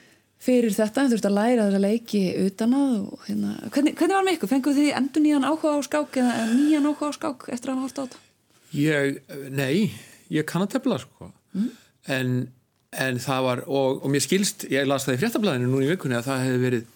[0.42, 4.26] fyrir þetta en þurfti að læra þessa leiki utan að og hérna, hvernig, hvernig var
[4.26, 4.52] með ykkur?
[4.54, 7.86] Fenguð þið endur nýjan áhuga á skák eða nýjan áhuga á skák eftir að hafa
[7.86, 8.24] haft á þetta?
[8.76, 9.18] Ég,
[9.54, 9.90] nei,
[10.32, 11.30] ég kann að tefla sko.
[12.08, 12.32] en,
[12.92, 16.16] en það var og, og mér skilst, ég las það í fréttablaðinu núna í vikunni
[16.18, 16.86] að það hefði verið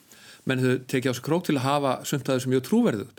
[0.51, 3.19] menn þau tekið á sig krók til að hafa sumt að þessu mjög trúverðugt.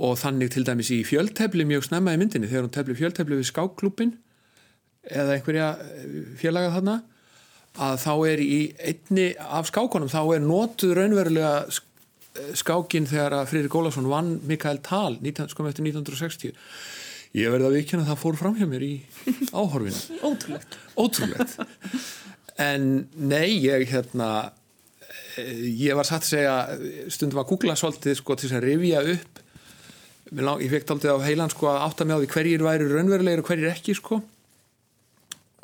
[0.00, 3.48] Og þannig til dæmis í fjöldtefli mjög snemma í myndinni þegar hún tefli fjöldtefli við
[3.50, 4.14] skákklúpin
[5.10, 6.96] eða einhverja eh, félaga þarna
[7.80, 8.56] að þá er í
[8.90, 11.86] einni af skákonum þá er notuð raunverulega sk-
[12.40, 16.56] eh, skákin þegar að Friðrik Ólafsson vann Mikael Tal 19, sko eftir 1960
[17.36, 18.94] ég verði að vikina að það fór fram hjá mér í
[19.52, 20.00] áhorfinu.
[20.30, 20.78] Ótrúlegt.
[20.98, 21.54] ótrúlegt.
[22.60, 24.30] En nei, ég hérna
[25.38, 26.56] eh, ég var satt að segja
[27.12, 29.40] stundum að googla svolítið sko til að rifja upp.
[30.30, 33.50] Ég fekk aldrei á heilan sko að átta mig á því hverjir væri raunverulegir og
[33.50, 34.20] hverjir ekki sko.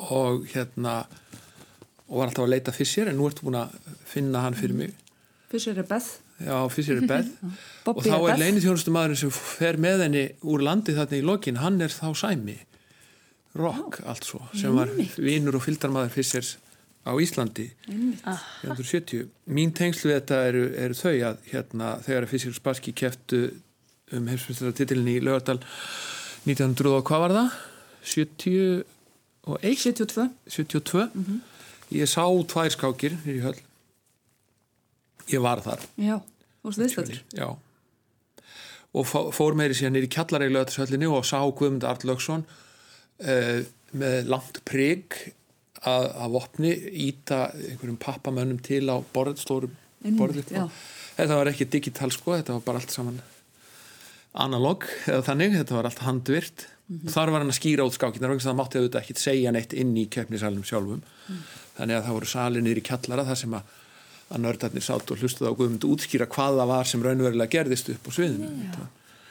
[0.07, 1.01] Og hérna
[2.07, 3.75] og var alltaf að leita Fischer en nú ertu búin að
[4.07, 4.95] finna hann fyrir mig.
[5.51, 7.33] Fischer er Beth já, Fischer er Beth.
[7.87, 8.41] Og þá er Beth.
[8.43, 12.57] leinithjónustu maðurinn sem fer með henni úr landi þarna í lokin, hann er þá Sæmi.
[13.57, 16.57] Rock, allt svo sem var vinur og fylgdarmaður Fischers
[17.07, 17.71] á Íslandi.
[17.89, 19.31] 1970.
[19.49, 23.41] Mín tengslu við þetta eru, eru þau að hérna þegar Fischer og Spassky keftu
[24.13, 25.57] um heimsmyndstaratitilin í Laugardal
[26.45, 27.57] 1900 og hvað var það?
[28.07, 28.85] 71?
[29.47, 31.07] 72 72
[31.95, 33.59] ég sá tvær skákir hér í höll
[35.33, 35.83] ég var þar.
[36.01, 36.17] Já,
[36.67, 37.47] viðstættur já.
[38.97, 43.59] Og fó- fór meiri síðan nýri kjallara í lögatarsöllinni og sá Guðmund Artlöksson uh,
[43.97, 45.17] með langt prigg
[45.83, 46.71] að, að vopni
[47.07, 49.69] íta einhverjum pappamönnum til á borð, stóru
[50.03, 50.63] Einmitt, borði já.
[51.17, 53.19] þetta var ekki digital sko, þetta var bara allt saman
[54.37, 56.65] analog eða þannig, þetta var allt handvirt.
[56.87, 59.51] Og þar var hann að skýra út skákinar þess að það mátti auðvitað ekki segja
[59.51, 61.01] neitt inn í keppnisalunum sjálfum.
[61.77, 63.73] Þannig að það voru salinir í kjallara þar sem að,
[64.31, 68.07] að nördarnir sátt og hlustuð á Guðmund útskýra hvað það var sem raunverulega gerðist upp
[68.07, 68.87] á sviðinu Þetta-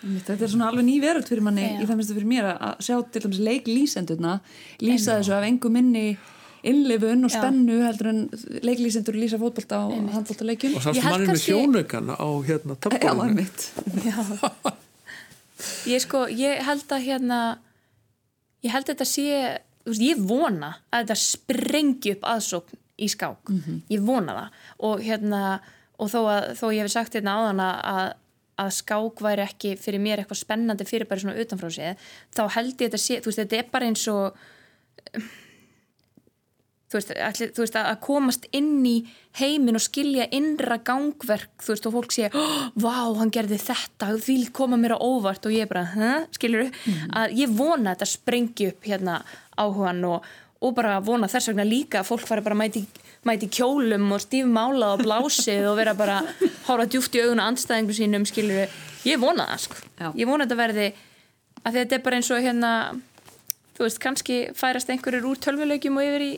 [0.07, 1.81] Einmitt, Þetta er svona alveg ný veröld fyrir manni Já.
[1.83, 4.33] í það minnstu fyrir mér að- að sjá til dæmis leiklýsendurna
[4.81, 6.17] lýsa þessu af engum minni
[6.67, 7.39] innlifun og Já.
[7.41, 8.21] spennu heldur en
[8.63, 10.15] leiklýsendur lýsa fótbolta og Einmitt.
[10.15, 10.77] handboltaleikjum.
[10.77, 14.77] Og sástu Ég held mannin með sjónaukan á hérna Já, einmitt.
[15.89, 17.39] Ég sko, ég held að hérna
[18.67, 19.27] ég held að þetta sé
[19.87, 23.53] þú veist, ég vona að þetta sprengi upp aðsókn í skák.
[23.93, 24.61] Ég vona það.
[24.89, 25.43] Og hérna
[25.97, 28.13] og þó að þó ég hef sagt hérna áðan að,
[28.61, 32.07] að, skák væri ekki fyrir mér eitthvað spennandi fyrir bara svona utanfrá séð
[32.37, 34.39] þá held ég þetta sé, þú veist, þetta er bara eins og
[36.87, 38.95] þú veist, allir, þú veist að að komast inn í
[39.41, 44.13] heimin og skilja innra gangverk, þú veist, og fólk sé oh, vá, hann gerði þetta,
[44.23, 45.49] því koma mér á óvart.
[45.49, 46.71] Og ég bara, hæ, skilur
[47.11, 49.19] að ég vona að þetta sprengi upp hérna
[49.59, 52.85] áhugan og, og bara vona þess vegna líka að fólk fara bara að mæti,
[53.29, 56.21] mæti kjólum og stífmálað og blásið og vera bara
[56.69, 58.73] horfa djúft í auguna andstæðingu sínum, skilur
[59.07, 60.09] ég vona það, sko, Já.
[60.17, 60.89] ég vona þetta verði
[61.67, 62.73] að þetta er bara eins og hérna
[63.77, 66.33] þú veist, kannski færast einhverjur úr tölvuleikjum og yfir í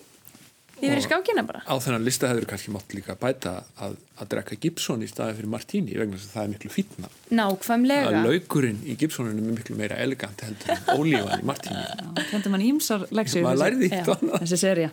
[0.79, 1.61] yfir í skákina bara.
[1.67, 5.53] á þennan lista hefur kannski mátt líka bæta að, að drekka Gibson í staði fyrir
[5.53, 7.11] Martini vegna þess að það er miklu fítna
[7.41, 8.13] nákvæmlega.
[8.13, 11.85] Að laukurinn í Gibsoninu er miklu meira elegant heldur en ólífan í Martini.
[12.31, 14.45] Kendi mann ímsar leksir maður lærði eitt og annað.
[14.45, 14.93] þessi seria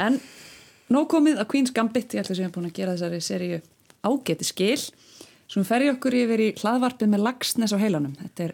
[0.00, 0.18] en
[0.90, 2.16] nóg komið að Queen's Gambit.
[2.16, 3.60] Ég ætla sem ég er búin að gera þessari seríu
[4.06, 4.80] ágæti skil.
[5.50, 8.12] Sem ferja okkur yfir í hlaðvarpið með lagsnes á heilanum.
[8.20, 8.52] Þetta er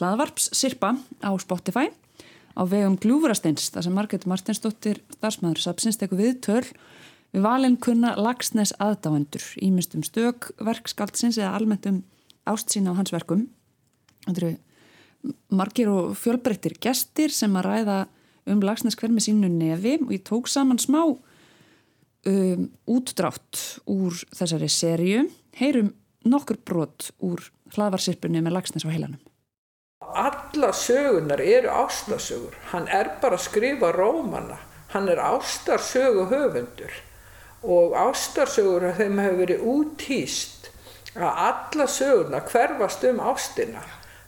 [0.00, 1.90] hlaðvarpssirpa á Spotify
[2.56, 6.66] á vegum Gljúfurasteins þar sem Margrét Martinsdóttir starfsmæður sapsins tekur við töl
[7.32, 12.02] við valin kunna lagsnes aðdáendur ímyndst um stök verkskaldsins eða almennt um
[12.48, 13.46] ást sína á hans verkum.
[14.26, 14.52] Þetta eru
[15.54, 17.98] margir og fjölbreyttir gestir sem að ræða
[18.50, 23.60] um lagsnes hver með sínu nefi og ég tók saman smá um, útdrátt
[23.90, 25.26] úr þessari serju
[25.58, 25.92] heyrum
[26.26, 27.44] nokkur brot úr
[27.76, 29.22] hlaðvarsirpunni með lagsnes á heilanum
[30.18, 34.58] alla sögunar eru ástarsögur hann er bara að skrifa rómana.
[34.92, 36.92] Hann er ástarsögu höfundur
[37.62, 40.70] og ástarsögur þeim hefur verið útýst
[41.14, 43.82] að alla sögurnar hverfast um ástina.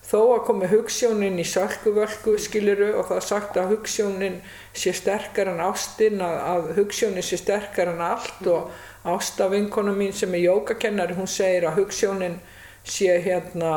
[0.05, 4.35] Þó að komi hugssjónin í sölkuvölku skiluru og það er sagt að hugssjónin
[4.77, 8.69] sé sterkar en ástin að, að hugssjónin sé sterkar en allt og
[9.09, 12.37] ástavinkona mín sem er jógakennari hún segir að hugssjónin
[12.85, 13.73] sé hérna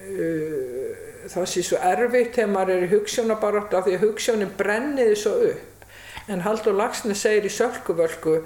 [0.00, 5.18] uh, það sé svo erfitt þegar maður er í hugssjónabarátt af því að hugssjónin brenniði
[5.20, 5.86] svo upp.
[6.30, 8.36] En Haldur Lagsnes segir í sölkuvölku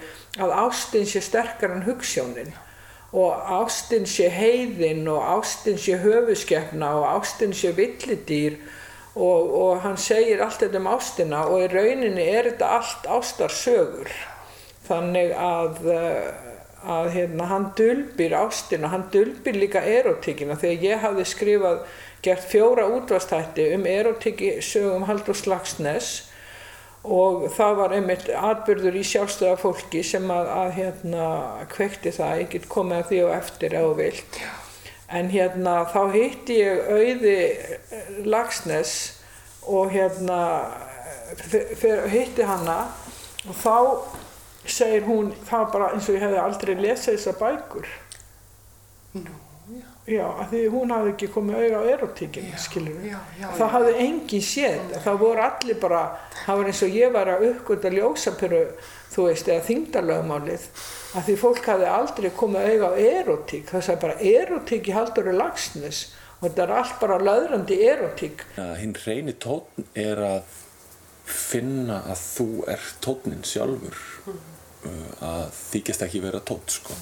[0.40, 2.54] að ástin sé sterkar en hugssjónin
[3.14, 8.58] og ástin sé heiðin og ástin sé höfuskefna og ástin sé villidýr.
[9.14, 14.10] Og, og hann segir allt þetta um ástina og í rauninni er þetta allt ástarsögur
[14.88, 16.43] þannig að, eh,
[16.84, 21.80] að hérna, hann dulbir ástina, hann dulbir líka erotíkina þegar ég hafði skrifað
[22.24, 26.12] gert fjóra útvastætti um erotíki sögum Haldur Slagsnes
[27.04, 31.26] og það var einmitt atbyrður í sjálfstöða fólki sem að, að hérna
[31.72, 34.38] kvekti það, ég get komið að því og eftir ef þú vilt.
[35.14, 37.36] En hérna þá hitti ég auði
[38.24, 38.94] Lagsnes
[39.68, 40.40] og hérna
[41.44, 42.78] fyrir hitti hanna
[43.44, 43.76] og þá
[44.66, 47.90] segir hún, það var bara eins og ég hefði aldrei lesið þessar bækur.
[50.04, 53.14] Já, af því hún hafði ekki komið auðvitað á erotíkinu, skilur við.
[53.40, 56.00] Það hafði engin séð, það voru allir bara,
[56.42, 58.60] það var eins og ég var að uppgönda ljósapyru,
[59.14, 60.66] þú veist, eða þingdarlögumálið,
[61.16, 65.32] af því fólk hafði aldrei komið auðvitað á erotík, það sagði bara erotík í haldur
[65.38, 66.02] lagsnes
[66.34, 68.44] og þetta er allt bara löðrandi erotík.
[68.82, 70.58] Hinn reyni tótn er að
[71.24, 73.96] finna að þú er tónin sjálfur.
[74.28, 74.53] Uh,
[75.24, 76.96] að þykist ekki vera tótt sko.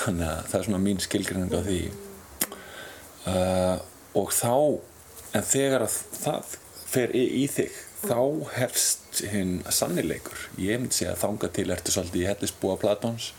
[0.00, 1.80] þannig að það er svona mín skilgrinning á því.
[3.28, 3.76] Uh,
[4.16, 4.54] og þá
[5.36, 6.54] en þegar að það
[6.90, 8.20] fer í, í þig þá
[8.56, 10.46] hefst hinn sannileikur.
[10.60, 13.32] Ég myndi segja að þanga til ertu svolítið í hellisbúa Platons.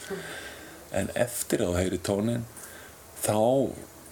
[0.93, 2.45] En eftir að þú heyri tónin
[3.23, 3.71] þá,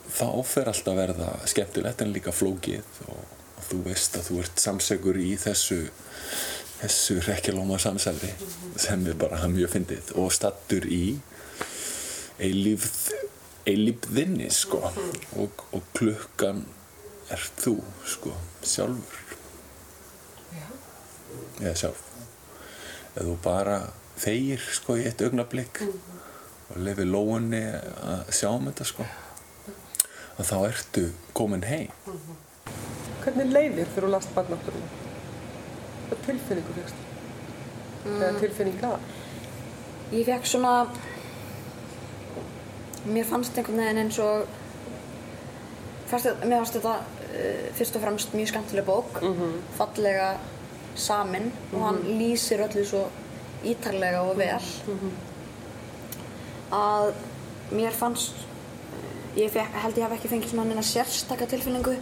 [0.10, 3.20] þá fer alltaf að verða skemmtilegt en líka flókið og,
[3.60, 5.82] og þú veist að þú ert samsegur í þessu
[6.80, 8.32] þessu rekkjalóma samsæli
[8.80, 11.20] sem er bara mjög fyndið og stattur í
[12.40, 13.10] eilífð
[13.70, 14.82] eilífðinni sko.
[15.40, 16.64] Og, og klukkan
[17.30, 17.76] er þú
[18.08, 18.34] sko
[18.66, 19.36] sjálfur.
[21.60, 22.06] Eða sjálf.
[23.16, 23.80] Eða þú bara
[24.20, 29.08] þegir sko í eitt augnablík og lefi lóunni að sjá um þetta sko
[30.40, 31.92] og þá ertu komin heim.
[33.26, 35.09] Hvernig leiðir þú last barnátturinn?
[36.10, 37.06] Hvað tilfinningu fyrst?
[38.06, 38.18] Mm.
[38.18, 39.08] Eða tilfinningar?
[40.12, 40.74] Ég fekk svona
[43.10, 44.46] mér fannst einhvern veginn eins og
[46.10, 49.22] fyrst, mér fannst þetta uh, fyrst og fremst mjög skemmtileg bók
[49.78, 50.34] fallega
[51.00, 53.06] samin og hann lýsir öllu svo
[53.64, 54.70] ítarlega og vel
[56.76, 57.14] að
[57.72, 58.46] mér fannst
[59.38, 61.96] ég fekk, held ég hef ekki fengið svona neina sérstaka tilfinningu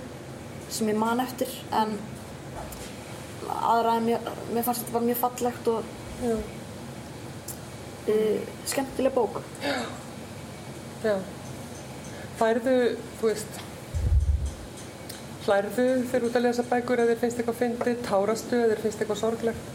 [0.70, 1.98] sem ég man eftir en
[3.46, 5.80] aðra en mér, mér fannst þetta bara mjög fallegt og
[6.28, 6.42] uh,
[8.66, 9.42] skemmtileg bók
[11.04, 11.16] Já.
[12.38, 12.74] Færðu,
[13.20, 13.60] þú veist,
[15.46, 19.04] hlærðu þegar ert að lesa bækur eða þér finnst eitthvað fyndið, tárastu eða þér finnst
[19.04, 19.72] eitthvað sorglegt?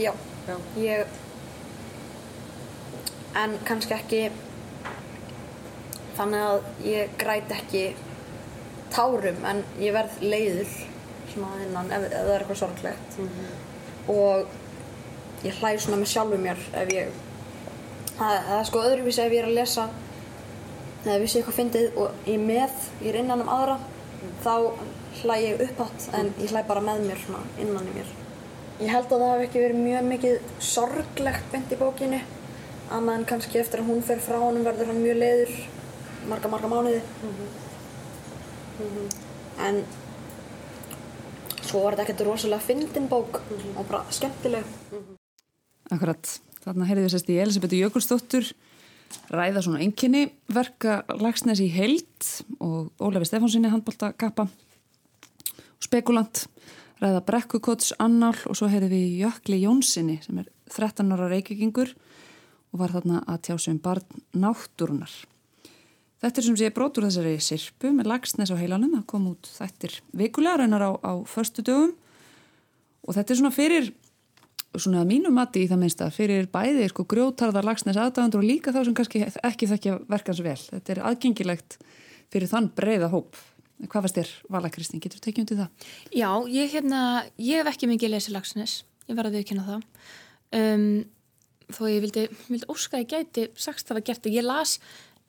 [0.00, 0.12] Já,
[0.48, 0.56] Já.
[0.80, 1.18] ég
[3.40, 4.22] en kannski ekki
[6.18, 7.84] þannig að ég græt ekki
[8.92, 10.72] tárum en ég verð leiður
[11.32, 13.18] svona innan ef, ef það er eitthvað sorglegt.
[14.10, 17.12] Og ég hlæ svona með sjálfu mér ef ég
[18.18, 19.88] það, er sko öðruvísi ef ég er að lesa
[21.04, 23.78] eða vissi eitthvað fyndið og ég með, ég er innan um aðra
[24.44, 24.54] þá
[25.22, 28.10] hlæ ég uppátt en ég hlæ bara með mér svona innan í mér.
[28.80, 32.20] Ég held að það hef ekki verið mjög mikið sorglegt beint í bókinni
[32.90, 35.56] annað en kannski eftir að hún fer frá honum verður hann mjög leiður
[36.28, 37.00] marga marga mánuði.
[39.60, 39.82] En
[41.66, 44.66] svo var þetta ekkert rosalega fyndin bók og bara skemmtileg.
[45.90, 48.52] Akkurat, þarna heyrðum við sérst í Elisabethu Jökulsdóttur
[49.30, 52.30] ræða svona einkinni verka lagsnes í heild
[52.62, 56.44] og Ólefi Stefánsinni handbóltakappa og spekulant
[57.00, 61.94] ræða brekkukots annál og svo heyrðum við Jökli Jónsinni sem er 13 ára reykjökingur
[62.70, 65.10] og var þarna að tjá sig um barn náttúrunar.
[66.20, 70.00] Þetta er sem sé brotur þessari sirpu með lagsnes á heilanum, það kom út þættir
[70.20, 71.94] vikulega raunar á, á förstu dögum
[73.06, 73.92] og þetta er svona fyrir
[74.78, 78.74] svona að mínu mati í það minnsta fyrir bæði sko grjótarðar lagsnes aðdáðandur og líka
[78.74, 80.58] þá sem kannski ekki þekkja verkans vel.
[80.60, 81.78] Þetta er aðgengilegt
[82.30, 83.38] fyrir þann breiða hóp.
[83.80, 85.00] Hvað fannst þér, Vala Kristín?
[85.02, 85.88] Getur þú tekið undir það?
[86.12, 87.00] Já, ég, hérna,
[87.40, 88.74] ég hef ekki mikið lesið lagsnes,
[89.08, 89.86] ég verði að viðkynna það.
[90.60, 90.86] Um,
[91.72, 94.76] þó ég vildi, vildi óska að ég gæti sagst það að gert og ég las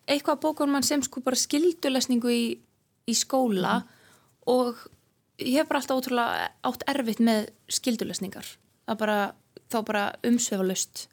[0.10, 2.44] eitthvað bókunum mann sem sko bara skildulesningu í,
[3.08, 3.82] í skóla
[4.50, 4.80] og
[5.42, 8.48] ég hef bara alltaf ótrúlega átt erfitt með skildulesningar
[9.00, 9.34] bara,
[9.72, 11.08] þá bara umsveifalust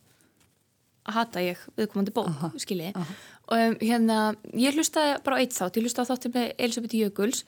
[1.09, 2.91] að hata ég viðkomandi bók, Aha, skilji.
[2.93, 3.15] aha.
[3.49, 4.17] og um, hérna,
[4.53, 7.45] ég hlustaði bara á eitt þátt, ég hlustaði á þáttir með Elisabeth Jökuls.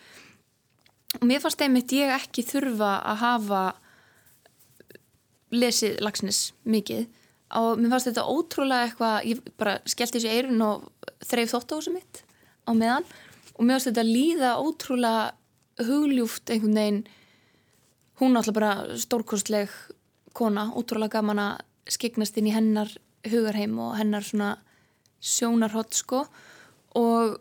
[1.19, 3.63] Og mér fannst einmitt ég ekki þurfa að hafa
[5.51, 7.09] lesið lagsnes mikið
[7.59, 10.85] og mér fannst þetta ótrúlega eitthvað ég bara skellti þessu eirun og
[11.27, 12.23] þreif þóttáðsum mitt
[12.69, 13.07] á meðan.
[13.57, 15.25] Og mér fannst þetta líða ótrúlega
[15.89, 17.03] hugljúft einhvern veginn.
[18.21, 19.75] Hún er alltaf bara stórkostleg
[20.37, 22.93] kona, ótrúlega gaman að skiknast inn í hennar
[23.27, 24.55] hugarheim og hennar svona
[25.21, 26.25] sjónarhótt sko.
[26.97, 27.37] Og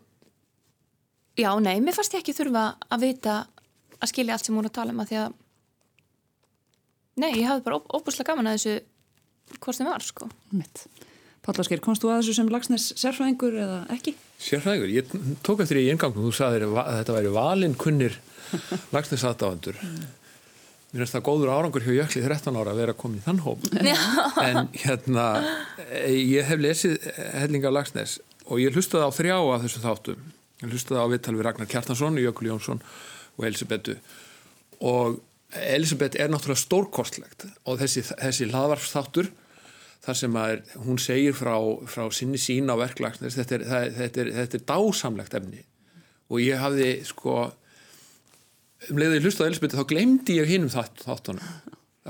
[1.38, 3.36] já, nei, mér fannst ég ekki þurfa að vita
[4.00, 5.38] að skilja allt sem hún er að tala um að því að
[7.20, 8.74] nei, ég hafði bara óbúslega gaman að þessu
[9.58, 10.28] hvort sem var sko.
[10.54, 10.84] Mitt.
[11.46, 14.14] Pállaskir, komst þú að þessu sem lagsnes sérfræðingur eða ekki?
[14.44, 18.18] Sérfræðingur, ég tók eftir í eingangum þú sagðir að þetta væri valinn kunnir
[18.92, 19.78] lagsnes aðdáðandur
[20.90, 23.66] mér finnst það góður árangur hjá Jökli 13 ára að vera komið í þann hóp.
[24.48, 25.26] En hérna
[26.10, 27.08] ég hef lesið
[27.38, 28.18] hellinga lagsnes
[28.50, 30.24] og ég hlustaði á þrjá af þessu þáttum.
[30.60, 32.82] Ég hlustaði á vittal við Ragnar Kjartansson Jökul Jónsson
[33.38, 33.96] og Elisabethu.
[34.82, 35.20] Og
[35.70, 39.30] Elisabeth er náttúrulega stórkostlegt og þessi, þessi hlaðvarpsþáttur
[40.04, 41.54] þar sem að hún segir frá,
[41.90, 43.64] frá sinni sín á verklagsnes þetta er,
[43.98, 45.64] þetta, er, þetta er dásamlegt efni.
[46.30, 47.38] Og ég hafði sko
[48.88, 51.56] um leiðið hlusta á Elisabeth þá glemdi ég hinnum þátt, þáttunum.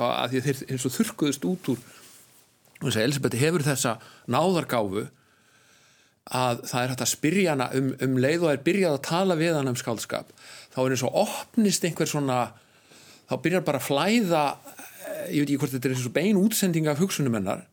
[0.01, 1.81] Að því þeir eins og þurrkuðust út úr.
[2.81, 3.97] Og þess að Elisabeth hefur þessa
[4.31, 5.09] náðargáfu
[6.31, 9.37] að það er hægt að spyrja hana um, um leið og er byrjað að tala
[9.41, 10.31] við hana um skáldskap
[10.71, 12.39] þá er eins og opnist einhver svona
[13.31, 16.41] þá byrjar bara að flæða eh, ég veit ekki hvort þetta er eins og bein
[16.41, 17.65] útsending af hugsunum hennar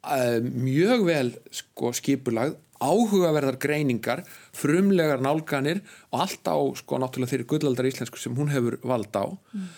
[0.00, 4.22] mjög vel sko, skipulagð áhugaverðar greiningar
[4.56, 9.28] frumlegar nálganir og allt á sko náttúrulega þeirri gullaldar íslensku sem hún hefur vald á.
[9.28, 9.68] Mm.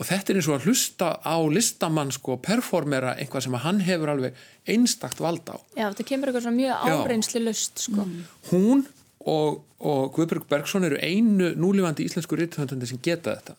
[0.00, 4.12] og þetta er eins og að hlusta á listamann sko performera eitthvað sem hann hefur
[4.12, 4.36] alveg
[4.68, 5.56] einstakt vald á.
[5.76, 8.06] Já, þetta kemur eitthvað svona mjög áreinsli lust sko.
[8.48, 8.86] hún
[9.28, 13.56] og, og Guðberg Bergson eru einu núlifandi íslensku rithöndandi sem geta þetta.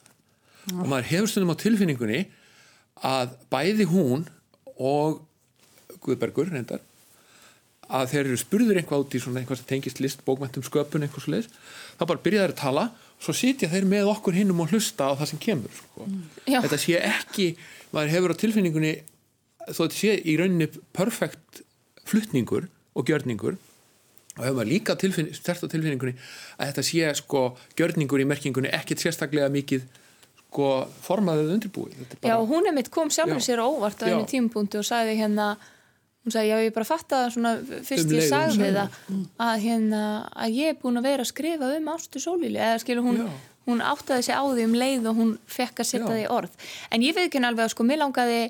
[0.77, 2.23] Og maður hefur stundum á tilfinningunni
[3.05, 4.25] að bæði hún
[4.77, 5.21] og
[6.05, 6.81] Guðbergur reyndar
[7.91, 11.25] að þeir eru spurður eitthvað út í svona eitthvað sem tengist list, bókmæntum, sköpun eitthvað
[11.25, 11.49] svo leiðis,
[11.99, 12.83] þá bara byrja þeir að tala
[13.21, 16.07] svo sitja þeir með okkur hinnum og hlusta á það sem kemur sko.
[16.47, 16.61] Já.
[16.63, 17.47] þetta sé ekki,
[17.91, 18.93] maður hefur á tilfinningunni
[19.75, 21.61] þó þetta sé í rauninni perfekt
[22.07, 26.15] flutningur og gjörningur og hefur maður líka tilfinn, stert á tilfinningunni
[26.55, 27.43] að þetta sé sko
[27.75, 29.83] gjörningur í merkingunni ekkit sérstaklega mikið
[30.47, 30.71] sko
[31.03, 33.45] formaðið undirbúið Þetta er Já, bara- hún er mitt kom sjálfur Já.
[33.51, 35.51] sér óvart á einu tímapunkti og sagði hérna
[36.21, 37.51] hún sagði, já ég bara fatta það svona
[37.87, 38.89] fyrst Um ég sagði sagði það
[39.47, 40.01] að hérna,
[40.45, 43.29] að ég er búin að vera að skrifa um ástu sólíli, eða skilur hún Já.
[43.69, 46.53] hún áttaði sig á því um leið og hún fekk að setja því í orð,
[46.91, 48.41] en ég veit ekki alveg að sko, mér langaði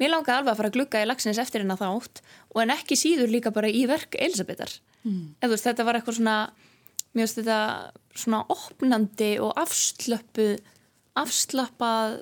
[0.00, 2.22] mér langaði alveg að fara að glugga í lagsins eftir hennar þátt
[2.54, 5.34] og en ekki síður líka bara í verk Elisabetar, Mm.
[5.40, 6.50] eða þú veist, þetta var eitthvað svona
[7.14, 7.60] mér finnst þetta
[8.20, 10.58] svona opnandi og afslöppu
[11.16, 12.18] afslappað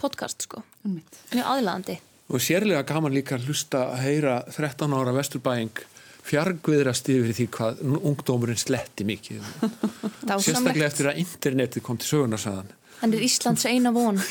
[0.00, 1.96] podcast sko, mjög aðlaðandi
[2.28, 5.82] og sérlega gaman líka að hlusta að heyra 13 ára vesturbæing
[6.24, 9.44] fjargviðrast yfir því hvað ungdómurinn sletti mikið.
[10.46, 12.72] Sérstaklega eftir að internetið kom til sögurnarsaðan
[13.04, 13.14] hann.
[13.14, 14.18] Er Íslands eina von.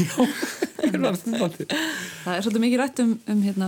[0.83, 3.67] Það er svolítið mikið rætt um, um hérna,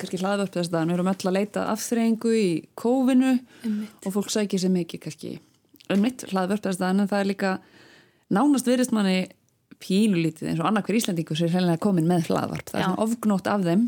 [0.00, 3.32] kannski hlaðvörp þess að við erum öll að leita afþreyingu í kófinu
[3.66, 5.32] og fólk sækir sér mikið kannski.
[5.92, 7.50] Um mitt hlaðvörp þess að en það er líka
[8.32, 9.18] nánast verist manni
[9.82, 12.70] pínulítið eins og annað hver Íslandingur sér hreinlega komin með hlaðvarp.
[12.70, 12.88] Það er Já.
[12.88, 13.84] svona ofgnótt af þeim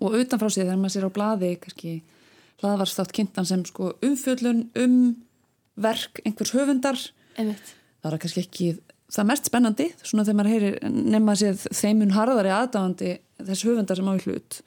[0.00, 1.92] og utanfrá sig þegar maður sér á blaði kannski
[2.62, 4.98] hlaðvarstátt kynntan sem sko umfjöllun um
[5.74, 6.98] verk einhvers höfundar
[7.36, 7.74] Einmitt.
[8.02, 8.68] það er kannski ekki
[9.14, 10.76] það mest spennandi svona þegar maður heyrir
[11.14, 13.10] nefna sér þeimun harðari aðdáðandi
[13.42, 14.60] þess höfundar sem á í hlut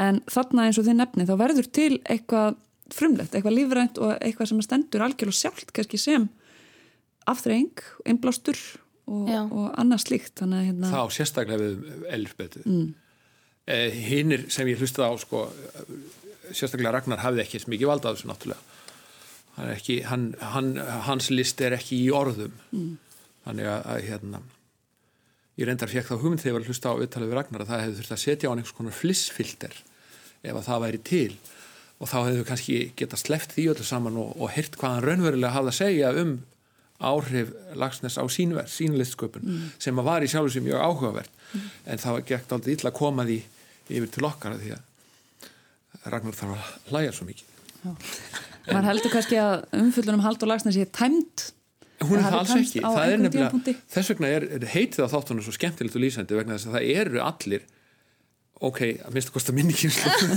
[0.00, 2.56] en þarna eins og þið nefni þá verður til eitthvað
[2.94, 6.26] frumlegt, eitthvað lífrænt og eitthvað sem stendur algjörlega sjálft kannski sem
[7.30, 8.58] afþreying, einblástur
[9.04, 12.84] og, og annað slíkt þannig að hérna þá sérstaklega við Elisbetu mm,
[13.68, 15.44] eh, hinnir sem ég hlustaði á sko,
[16.50, 18.70] sérstaklega Ragnar hafði ekki eins mikið vald af þessu náttúrulega.
[19.54, 20.70] Hann er ekki, hann, hann,
[21.06, 22.54] hans list er ekki í orðum.
[22.74, 22.94] Mm,
[23.44, 24.40] þannig að, að hérna
[25.54, 27.68] ég reyndar fekk þá hugmynd þegar ég var að hlusta á viðtalið við Ragnar að
[27.70, 29.76] það hefði þurft að setja á hann einhvers konar flissfilter
[30.44, 31.36] ef að það væri til.
[32.02, 35.54] Og þá hefðu kannski geta sleppt því öllu saman og, og heyrt hvað hann raunverulega
[35.54, 36.32] hafði að segja um
[37.00, 39.70] áhrif Lagsnes á sínverð, sínlistsköpun Mm.
[39.78, 41.30] sem að var í sjálfu sér mjög áhugavert.
[41.54, 41.70] Mm.
[41.86, 43.42] en það gert aldrei illa að koma því
[43.90, 44.82] yfir til okkar af því að
[46.12, 47.44] Ragnar þarf að hlæja svo mikið.
[48.68, 51.50] Maður heldur kannski að umfjöllunum Haldur Lagsnes sé tæmt
[52.04, 55.44] Hún er Það alls ekki, það er nefnilega, þess vegna er, er heitið á þáttunum
[55.46, 57.62] svo skemmtilegt og lýsandi vegna þess að það eru allir,
[58.60, 59.74] ok, að minnst að kosta minni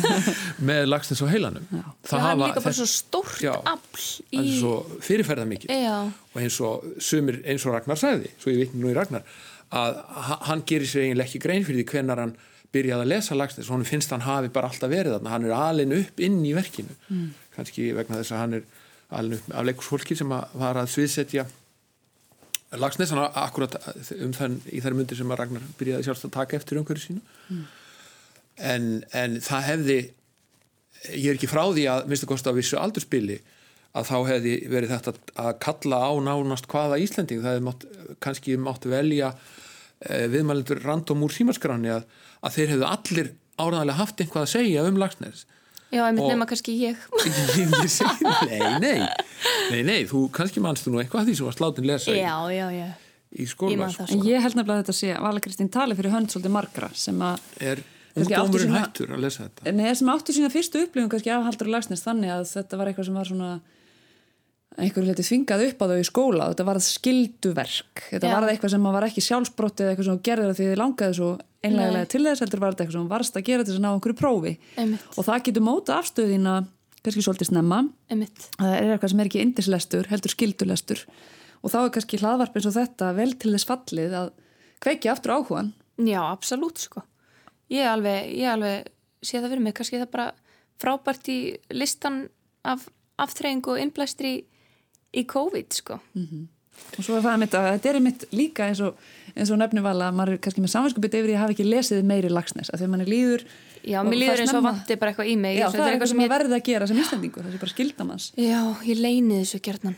[0.69, 1.67] með lagsnes á heilanum.
[2.07, 3.53] það er líka bara svo stórt Já.
[3.61, 4.73] afl í Það er svo
[5.05, 5.97] fyrirferða mikið Já.
[6.33, 9.23] og eins og sumir, eins og Ragnar sagði, svo ég vitni nú í Ragnar,
[9.71, 12.35] að ha- hann gerir sér eiginlega ekki grein fyrir því hvenar hann
[12.73, 15.55] byrjaði að lesa lagsnes og hann finnst hann hafi bara alltaf verið þarna, hann er
[15.55, 17.29] alin upp inn í verkinu, Mm.
[17.55, 18.63] kannski vegna þess að hann er
[19.11, 21.45] alin upp af leikursfólki sem að var að sviðsetja
[22.77, 23.77] Lagsnes hann akkurat
[24.19, 27.21] um þann í þær myndir sem að Ragnar byrjaði sjálfst að taka eftir umhverju sínu
[27.47, 27.61] Mm.
[28.57, 29.97] En, en það hefði
[31.13, 33.39] ég er ekki frá því að minnst að kosta á vissu aldurspili
[33.97, 37.41] að þá hefði verið þetta að kalla á nánast hvaða Íslending.
[37.41, 37.85] Það hefði mátt,
[38.23, 42.07] kannski mátt velja eh, viðmælendur random úr símaskráni að,
[42.45, 45.45] að þeir hefðu allir áraðanlega haft einhvað að segja um Lagsnes
[45.89, 47.03] já, einmitt Og- nema kannski ég.
[47.25, 48.99] Ég, ég nei, nei
[49.71, 52.87] nei, nei, þú kannski mannstu nú eitthvað því sem var sláttinn lesa já, já, já.
[53.33, 56.13] í Ég skóla það, en ég held nefnilega að þetta sé Vala Kristín tali fyrir
[56.13, 57.83] hönd svolítið margra sem að er
[58.17, 61.31] Kannski áttu ungdómurinn sína- hættur að lesa þetta Nei, sem áttu sína fyrstu upplifun kannski
[61.33, 63.51] af Haldur Lagsnes þannig að þetta var eitthvað sem var svona
[64.77, 68.33] einhverju leti þvingað upp á þau í skóla þetta var skilduverk þetta Já.
[68.35, 71.29] var eitthvað sem var ekki sjálfsbrotti eða eitthvað sem þú gerðir því þið langaði svo
[71.65, 73.89] einlega til þess heldur var þetta eitthvað sem varst að gera til þess að ná
[73.95, 75.07] einhverju prófi Einmitt.
[75.17, 76.53] og það getur móta afstöðina
[77.01, 77.79] kannski svolítið snemma
[78.13, 78.45] Einmitt.
[78.59, 81.03] það er eitthvað sem er ekki indislestur heldur skildulestur
[81.63, 84.31] og þá er kannski hlaðvarp eins og þetta vel til þess fallið að
[84.85, 87.01] kveikja aftur áhugan Já, absolutt sko.
[87.73, 88.91] Ég er alveg, ég er alveg
[89.23, 90.27] sé það fyrir mig, kannski það bara
[90.81, 91.39] frábært í
[91.73, 92.27] listan
[92.67, 92.85] af
[93.17, 94.43] aftreyingu og innblæstri í,
[95.17, 95.97] í COVID sko.
[96.97, 98.99] og svo er það mitt að þetta er mitt líka eins og,
[99.35, 102.03] og nefnum vala að maður er kannski með samvinskupið yfir því að hafa ekki lesið
[102.05, 103.45] meiri lagsnes að því að manni líður
[103.87, 105.57] Já, mér líður eins og vanti bara eitthvað í mig.
[105.61, 108.25] Já, það er eitthvað sem ég- verði að gera sem íslendingur, það sé bara skildamanns
[108.35, 109.95] Já, ég leyni þessu gjarnan.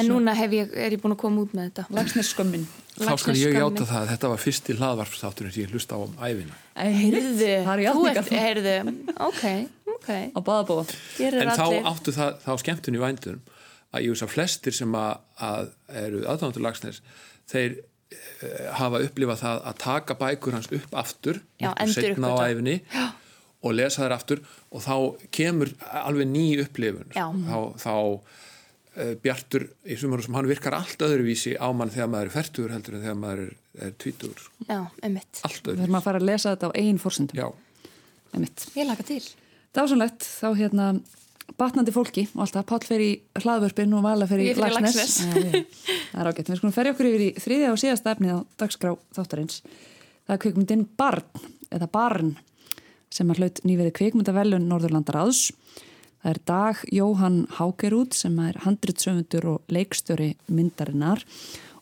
[0.00, 1.82] En núna hef ég, er ég búin að koma út með þetta.
[1.92, 2.62] Lagsnesskömmin.
[2.96, 6.14] Þá skal ég játa það að þetta var fyrsti hlaðvarpstátturinn sem ég hlusta á um
[6.16, 6.54] æfina.
[6.80, 8.76] Heyrðu, það er þú ert, heyrðu,
[9.26, 9.44] ok,
[9.98, 10.08] ok.
[10.32, 10.86] Á baðabóa.
[11.18, 11.82] Gerir En þá allir.
[11.92, 13.42] áttu það, þá skemmtun í vændunum
[13.92, 15.12] að ég veist að flestir sem að,
[15.44, 15.68] að
[16.06, 17.02] eru aðdándur lagsnes,
[17.52, 17.76] þeir
[18.76, 23.06] hafa upplifað það að taka bækur hans upp aftur, Já, seinna á Já.
[23.66, 24.94] og lesa þær aftur og þá
[25.34, 27.10] kemur alveg ný upplifun.
[27.16, 27.26] Já.
[27.26, 32.30] Þá, þá uh, Bjartur í sumarum sem hann virkar allt öðruvísi á mann þegar maður
[32.30, 33.56] er færtugur heldur en þegar maður er,
[33.88, 34.46] er tvítugur.
[34.68, 35.42] Já, einmitt.
[35.42, 37.42] Við þurfum að fara að lesa þetta á eigin fórsendum.
[37.42, 37.90] Já.
[38.36, 38.68] Einmitt.
[38.76, 39.22] Ég laka til.
[39.76, 40.92] Dásanlegt, þá hérna
[41.56, 45.20] batnandi fólki og alltaf Páll fer í hlaðvörpin og Vala fer í Lagsnes.
[45.26, 46.50] Það er ágætt.
[46.50, 49.60] Við skulum ferja okkur yfir í þriðja og síðasta efnið á dagskrá þáttarins.
[50.26, 52.34] Það er kvikmyndin Barn eða Barn
[53.12, 55.46] sem að hlaut nýverið kvikmyndavelun Norðurlandar áðs.
[56.22, 61.22] Það er Dag Jóhann Hákerút sem er handritsöfundur og leikstjóri myndarinnar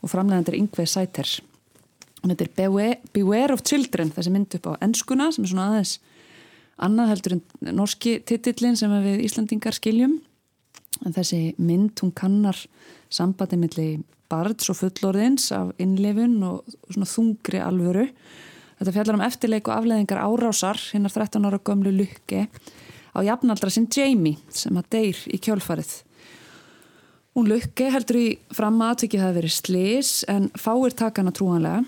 [0.04, 1.30] og framlegandir Yngve Sæter.
[2.20, 5.98] Hún heitir Beware, Beware of Children, þessi mynd upp á enskuna sem er svona aðeins
[6.82, 10.18] annað heldur en norski titillin sem við Íslandingar skiljum.
[11.04, 12.58] En þessi mynd, hún kannar
[13.12, 13.88] sambandi milli
[14.30, 18.08] barns og fullorðins af innlifun og svona þungri alvöru.
[18.78, 22.46] Þetta fjallar um eftirleik og afleðingar árásar hinnar 13 ára gömlu lukki
[23.14, 25.92] á jafnaldra sinn Jamie sem að deyr í kjálfarið.
[27.34, 31.82] Hún lukki heldur í fram að atvikið það verið slis en fáir takana trúanlega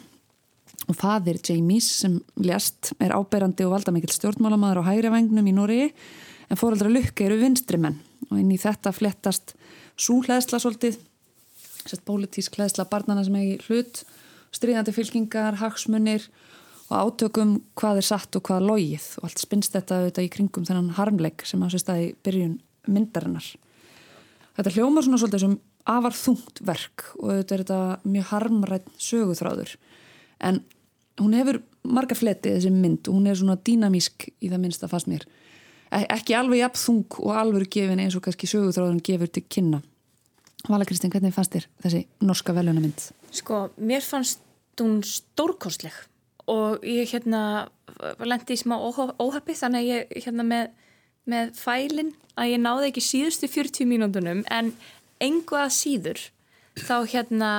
[0.87, 5.81] og fadir Jamies sem lést er áberandi og valdamikill stjórnmálamaður á hægri vengnum í Nóri
[6.51, 7.99] en fóreldra lukki eru vinstri menn.
[8.31, 9.57] Og inn í þetta flettast
[9.99, 11.01] súhleðsla svolítið
[11.87, 14.03] sett pólitísk hleðsla barnana sem hegi hlut
[14.55, 16.27] stríðandi fylkingar, hagsmunir
[16.87, 19.07] og átökum hvað er satt og hvað er logið.
[19.21, 23.49] Og allt spinnst þetta auðvitað í kringum þennan harmleik sem á sér staði byrjun myndarinnar.
[24.57, 29.75] Þetta hljómar svona svolítið sem afar þungt verk og auðvitað er þetta mjög harmrætt söguþráður.
[30.47, 30.63] En
[31.21, 35.11] hún hefur marga fleti þessi mynd og hún er svona dýnamísk í það minnsta fast
[35.11, 35.27] mér
[35.95, 39.83] e ekki alveg jafn þung og alveg gefin eins og kannski söguþráðun gefur til kynna
[40.67, 43.05] Vala Kristín, hvernig fannst þér þessi norska velunamynd?
[43.31, 44.41] Sko, mér fannst
[44.81, 45.95] hún stórkostleg
[46.51, 47.69] og ég hérna
[48.23, 50.73] lendi í smá óhappi þannig að ég hérna með,
[51.27, 54.73] með fælin að ég náði ekki síðustu 40 mínúndunum en
[55.23, 56.23] engu að síður
[56.83, 57.51] þá hérna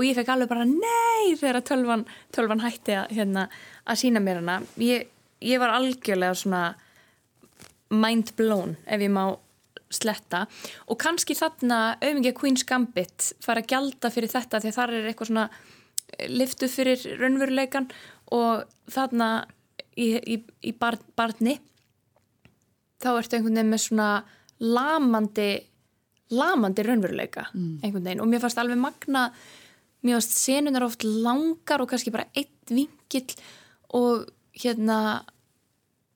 [0.00, 3.46] og ég fekk alveg bara nei þegar tölvan, tölvan hætti að, hérna,
[3.84, 4.56] að sína mér hana.
[4.80, 5.10] Ég,
[5.44, 6.62] ég var algjörlega svona
[7.92, 9.24] mind blown ef ég má
[9.90, 10.46] sletta.
[10.88, 15.32] Og kannski þarna auðvitað Queen's Gambit fara að gjalda fyrir þetta því þar er eitthvað
[15.32, 15.48] svona
[16.30, 17.88] liftu fyrir raunveruleikan
[18.34, 19.30] og þarna
[19.98, 20.38] í, í,
[20.70, 21.58] í bar, barni
[23.02, 24.08] þá ertu einhvern veginn með svona
[24.60, 25.50] lamandi
[26.30, 28.22] lamandi raunveruleika einhvern veginn.
[28.22, 29.28] Og mér fannst alveg magna
[30.00, 33.34] mér fannst senunar oft langar og kannski bara eitt vingill
[33.96, 35.22] og hérna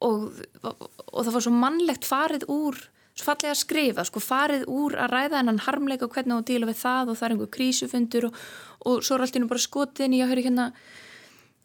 [0.05, 0.29] og,
[0.65, 2.79] og það var svo mannlegt farið úr
[3.15, 6.69] svo fallega að skrifa, sko farið úr að ræða hennan harmleika og hvernig að díla
[6.71, 8.39] við það og það er einhver krísufundur og,
[8.91, 10.67] og svo er allt í nú bara skotin í að höra hérna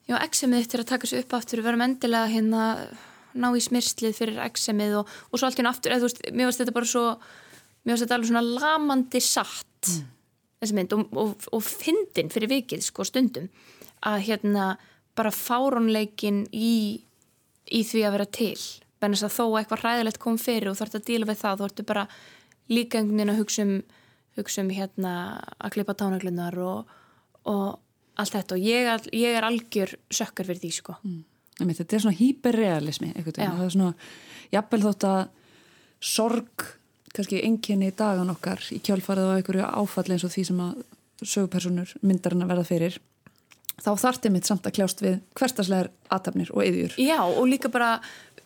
[0.05, 2.67] já, exemið þitt er að taka sig upp aftur við verum endilega hérna
[3.34, 6.24] ná í smyrslið fyrir exemið og, og svo allt í nú aftur, eða þú veist,
[6.30, 9.93] mér finnst þetta bara svo mér finnst þetta alveg svona lamandi satt
[10.60, 13.49] þessi mynd og, og, og fyndin fyrir vikið, sko, stundum
[14.05, 14.74] að hérna
[15.18, 17.03] bara fárónleikin í
[17.70, 18.60] í því að vera til.
[18.99, 21.68] Bennast að þó eitthvað ræðilegt kom fyrir og þú ert að díla við það, þú
[21.70, 22.05] ertu bara
[22.70, 23.76] líka einhvern veginn að hugsa um,
[24.39, 25.14] hugsa um hérna
[25.57, 26.95] að klippa tánaglunar og,
[27.49, 27.68] og
[28.20, 28.57] allt þetta.
[28.57, 30.97] Og ég ég er algjör sökkar fyrir því sko.
[31.03, 31.22] Mm.
[31.60, 33.93] Þetta er svona hýperrealismi það er svona
[34.53, 35.22] jafnvel þótt að
[35.99, 36.68] sorg
[37.20, 40.82] kannski enginni dagan okkar í kjálfarið og einhverju áfalli eins og því sem að
[41.20, 42.99] sögupersonur myndarinn að verða fyrir
[43.80, 47.97] þá þartið mitt samt að kljást við hverstaslegar aðtapnir og yðjur Já og líka bara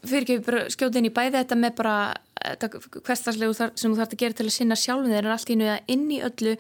[0.04, 1.96] fyrir ekki bara skjóta inn í bæði þetta með bara
[3.06, 5.70] hverstarslegu sem þú þarf að gera til að sinna sjálfum þeir en allt í nú
[5.72, 6.56] að inn í öllu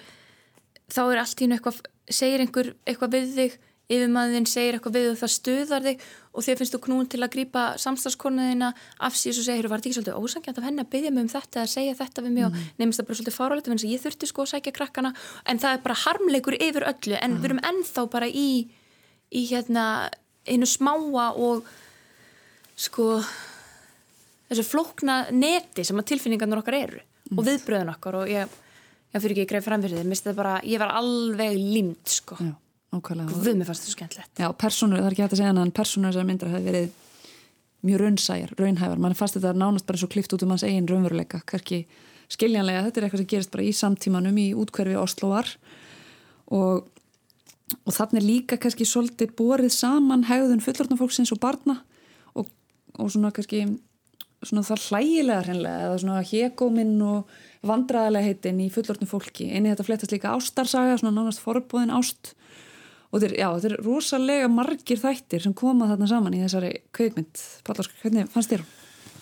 [0.93, 1.81] þá er allt í nú eitthvað
[2.13, 3.57] segir einhver eitthvað við þig
[3.91, 6.03] yfirmaðin segir eitthvað við og það stuðar þig
[6.33, 8.69] og þér finnst þú knún til að grípa samstagskornaðina
[9.03, 11.31] af síðan og segir, var þetta ekki svolítið ósangjant af henni að byggja mig um
[11.33, 12.45] þetta eða segja þetta við mig?
[12.47, 15.13] Og nefnist það bara svolítið fáralegt en ég þurfti sko að sækja krakkana.
[15.45, 17.19] En það er bara harmleikur yfir öllu.
[17.19, 18.47] En við erum ennþá bara í
[19.33, 19.85] í hérna
[20.47, 21.67] einu smáa og
[22.75, 23.19] sko
[24.49, 27.39] þessu flókna neti sem að tilfinningarnir okkar eru Mm.
[27.39, 28.15] og viðbröðun okkar.
[28.19, 28.49] Og ég,
[29.13, 32.35] ég fyrir ekki greið fram fyrir þið, misti það bara, ég var alveg límt sko,
[32.35, 32.51] Já.
[33.01, 34.31] Guð, mér fannst þetta skemmtilegt.
[34.39, 36.89] Já, persónur, það er ekki hægt að segja hana en persónur þessar myndar hafi verið
[37.83, 41.41] mjög raunsæjar, raunhæfar, mann fannst þetta nánast bara svo klift út um hans eigin raunveruleika
[41.49, 41.83] kannski
[42.31, 45.49] skiljanlega, þetta er eitthvað sem gerist bara í samtímanum í útkverfi Oslovar
[46.55, 46.85] og,
[47.83, 51.81] og þannig er líka kannski svolítið borið saman hegðun fullortnafólksins og barna
[52.37, 52.47] og,
[52.95, 53.65] og svona kannski
[54.43, 57.35] svona það hlægilega hreinlega eða svona hégóminn og
[57.67, 59.47] vandræðilega heitin í fullortnum fólki.
[59.47, 62.33] Inn í þetta flettast líka ástarsaga, svona nánast forbúðin ást
[63.13, 66.71] og þetta er, já, þetta er rosalega margir þættir sem koma þarna saman í þessari
[66.97, 68.63] kveikmynd Pallarsk, hvernig fannst þér?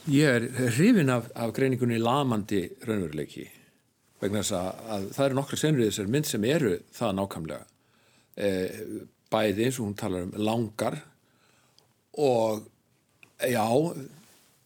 [0.10, 3.44] Ég er hrifin af, af greiningunni lamandi raunveruleiki
[4.22, 7.66] vegna þess að, að það eru nokkra senur í þessari mynd sem eru það nákvæmlega
[8.38, 8.50] e,
[9.32, 10.98] bæði eins og hún talar um langar
[12.22, 12.64] og
[13.42, 13.66] já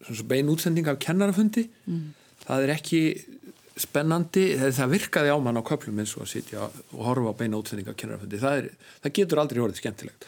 [0.06, 2.14] svona svo bein útsending af kennarafundi Mm.
[2.46, 3.00] það er ekki
[3.80, 7.60] spennandi, það, virkaði á mann á köplum eins og að sitja og horfa á beina
[7.60, 8.70] útsending af kennarafundi, það,
[9.04, 10.28] það getur aldrei orðið skemmtilegt.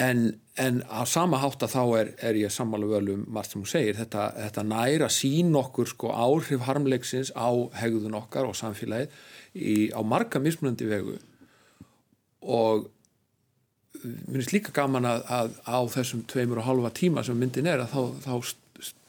[0.00, 0.20] En,
[0.56, 3.68] en á sama hátt að þá er, er ég sammála völu um margt sem hún
[3.68, 3.98] segir.
[3.98, 7.48] Þetta, þetta næra sín okkur sko áhrif harmleiksins á
[7.80, 9.12] hegðun okkar og samfélagið
[9.60, 11.18] í, á marga mismunandi vegu.
[12.40, 12.88] Og
[14.00, 17.84] mér finnst líka gaman að, að á þessum tveimur og halva tíma sem myndin er
[17.84, 18.34] að þá, þá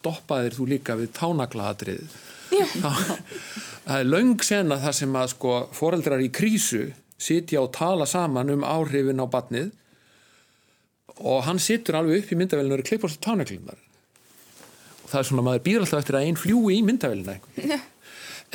[0.02, 2.18] stoppaðir þú líka við tánaglaðatrið
[3.86, 6.90] það er löng sena þar sem að sko foreldrar í krísu
[7.22, 9.72] sitja og tala saman um áhrifin á batnið
[11.22, 15.30] og hann situr alveg upp í myndavélinu og er klippast á tánaglunar og það er
[15.30, 17.38] svona maður býr alltaf eftir að einn fljúi í myndavélina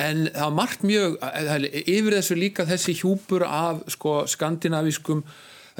[0.07, 5.23] en það margt mjög það yfir þessu líka þessi hjúpur af sko skandinavískum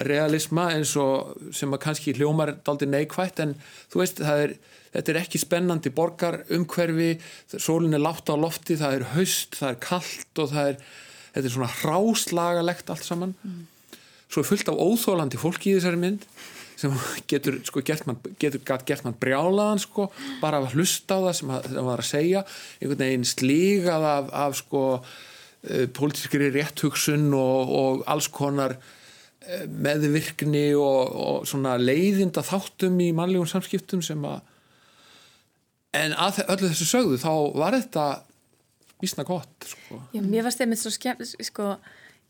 [0.05, 3.55] realisma eins og sem að kannski hljómar daldi neikvætt en
[3.91, 4.53] þú veist það er,
[4.93, 7.15] þetta er ekki spennandi borgar umhverfi,
[7.55, 10.77] sólinn er látt á lofti, það er haust, það er kallt og það er,
[11.33, 13.33] þetta er svona hráslagalegt allt saman.
[14.27, 16.27] Svo er fullt af óþólandi fólki í þessari mynd
[16.77, 16.93] sem
[17.29, 20.11] getur sko gert mann, getur gert mann brjálaðan sko,
[20.43, 22.43] bara að hlusta á það sem það var að segja,
[22.77, 28.77] einhvern veginn slígað af, af sko uh, pólitískri rétthugsun og, og alls konar
[29.67, 34.41] meðvirkni og, og svona leiðinda þáttum í mannlegum samskiptum sem að
[35.97, 38.05] en að öllu þessu sögðu þá var þetta
[39.01, 40.01] vísna gott sko.
[40.13, 41.73] Já, mér varst það með svo skemmt sko,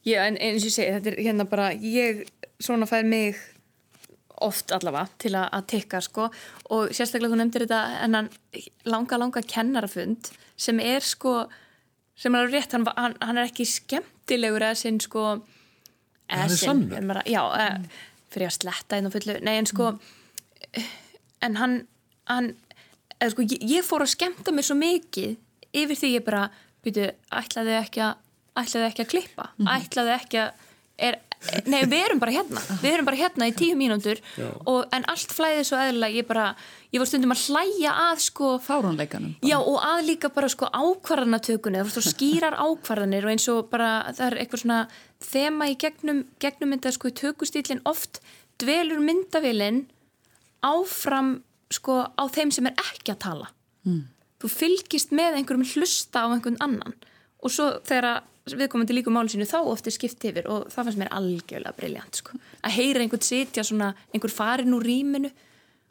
[0.07, 2.26] ég, en eins og ég segi, þetta er hérna bara ég,
[2.63, 3.39] svona fær mig
[4.43, 6.28] oft allavega til að, að tikka sko
[6.76, 8.28] og sérstaklega þú nefndir þetta en hann
[8.86, 11.47] langa langa kennarafund sem er sko
[12.18, 15.39] sem er rétt, hann, hann, hann er ekki skemmtilegur eða sinn sko
[16.30, 17.90] Maður að- já, mm.
[18.34, 19.92] fyrir að sletta einn og fullu, nei en sko
[21.42, 21.76] en hann,
[22.28, 22.54] hann
[23.22, 25.38] eða sko, ég, ég fór að skemmta mér svo mikið
[25.78, 26.48] yfir því ég bara
[26.86, 28.16] byrju, ætlaði ekki að
[28.58, 30.66] ætlaði ekki að klippa, ætlaði ekki að
[30.98, 31.20] er,
[31.70, 32.62] nei við erum bara hérna.
[32.82, 33.78] Við erum bara hérna í tíu
[34.66, 36.18] og, en allt flæði svo eðlilega.
[36.18, 36.48] Ég bara,
[36.94, 41.78] ég var stundum að hlæja að sko fáránleikanum já og að líka bara sko ákvarðanatökunni.
[41.78, 44.80] Það var svo skýrar ákvarðanir og eins og bara það er eitthvað svona
[45.24, 48.22] þema í gegnum, gegnum mynda sko í tökustílinn oft
[48.61, 49.86] dvelur myndavélinn
[50.65, 51.38] áfram
[51.74, 53.53] sko á þeim sem er ekki að tala
[53.88, 54.01] Mm.
[54.41, 56.93] þú fylgist með einhverjum hlusta á einhvern annan
[57.39, 60.99] og svo þegar viðkomandi líka máli sínu þá oft er skipt yfir og það fannst
[60.99, 62.36] mér algjörlega briljant sko.
[62.68, 65.32] að heyra einhvern sitja svona einhver farin úr rýminu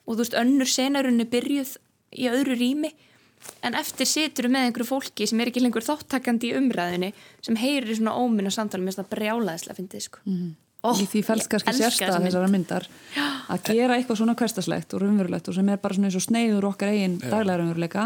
[0.07, 1.73] og þú veist önnur senarunni byrjuð
[2.21, 2.93] í öðru rými
[3.67, 7.97] en eftir situr með einhverju fólki sem er ekki lengur þáttakandi í umræðinni sem heyrir
[7.97, 10.23] svona óminna samtali með þetta brjálaðislega fyndið sko.
[10.25, 10.55] Mhm.
[10.87, 12.29] Ó, í því fælst ég kannski elska sérstað þessa mynd.
[12.29, 12.85] þessara myndar
[13.51, 16.67] að gera eitthvað svona hverstaslegt og raunverulegt og sem er bara svona eins og sneiður
[16.69, 17.31] okkar eigin Já.
[17.33, 18.05] daglega raunveruleika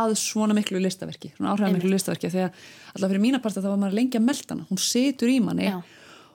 [0.00, 2.62] að svona miklu listaverki, svona áhrifamiklu listaverki því að
[2.94, 5.68] alltaf fyrir mína parta þá var maður lengi að melda hana hún situr í manni
[5.68, 5.82] Já.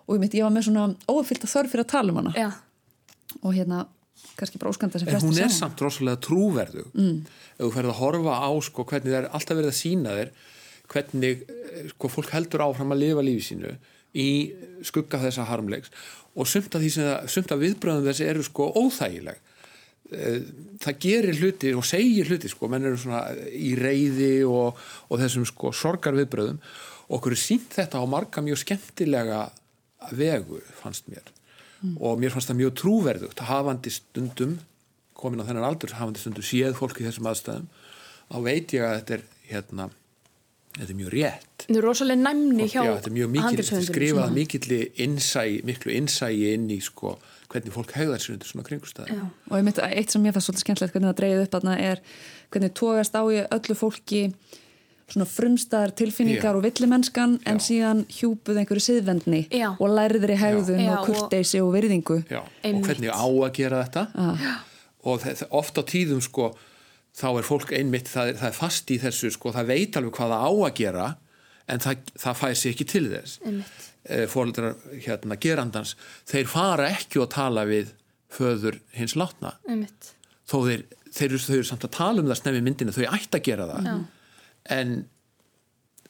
[0.05, 2.49] og ég, mitt, ég var með svona ófyllt þörf fyrir að tala um hana Já.
[3.41, 3.85] og hérna
[4.39, 7.25] kannski bara óskanda sem en flest hún að er samt rosalega trúverðu Mm.
[7.57, 10.31] ef þú ferð að horfa á sko, hvernig það er alltaf verið að sína þér
[10.89, 13.75] hvernig eh, sko, fólk heldur áfram að lifa lífi sínu
[14.17, 14.29] í
[14.81, 15.91] skugga þessa harmleiks.
[16.33, 19.37] Og sumt af, af viðbröðum þessi eru sko óþægileg.
[20.09, 20.39] Eh,
[20.81, 25.45] það gerir hluti og segir hluti sko, menn eru svona í reyði og, og þessum
[25.45, 26.57] sko sorgar viðbröðum
[27.09, 29.43] og okkur er sínt þetta á marga mjög skemmtilega
[30.17, 31.29] vegu fannst mér
[31.79, 31.95] Mm.
[32.03, 34.57] og mér fannst það mjög trúverðugt hafandi stundum
[35.15, 37.69] komin á þennan aldur hafandi stundum séð fólk í þessum aðstæðum
[38.29, 39.23] þá veit ég að þetta er
[39.53, 39.85] hérna
[40.75, 43.77] þetta er mjög rétt Þetta er rosalega næmni hjá Já, þetta er mjög mikil, þetta
[43.79, 47.11] er skrifað að- mikilli innsæi, miklu innsæi inn í sko,
[47.51, 49.17] hvernig fólk hegðar sér undir svona kringustæði.
[49.51, 52.01] Og einmitt, eitt sem ég fannst svolítið skemmtilegt hvernig það dreigði upp þarna er
[52.51, 54.21] hvernig tógast á í öllu fólki
[55.13, 56.57] svona frumstæðar tilfinningar Já.
[56.57, 59.69] og villimennskan en síðan hjúpuð einhverju siðvendni Já.
[59.71, 62.19] og lærðir í hegðun Já, og kurteisi og, virðingu.
[62.29, 64.05] Já, og hvernig á að gera þetta?
[64.99, 66.49] Og það, það, oft á tíðum sko,
[67.15, 70.17] þá er fólk einmitt það er, það er fast í þessu, sko, það veit alveg
[70.19, 71.07] hvað það á að gera
[71.69, 73.39] en það, það fær sér ekki til þess.
[74.09, 75.95] E, fóröldrar hérna gerandans
[76.29, 77.91] þeir fara ekki að tala við
[78.33, 79.55] föður hins látna.
[79.67, 80.13] Einmitt.
[80.49, 83.37] þó þeir, þeir, eru, þau eru samt að tala um það snemmi myndinu, þau ætti
[83.37, 83.89] að gera það.
[83.89, 83.97] Já.
[84.69, 84.93] En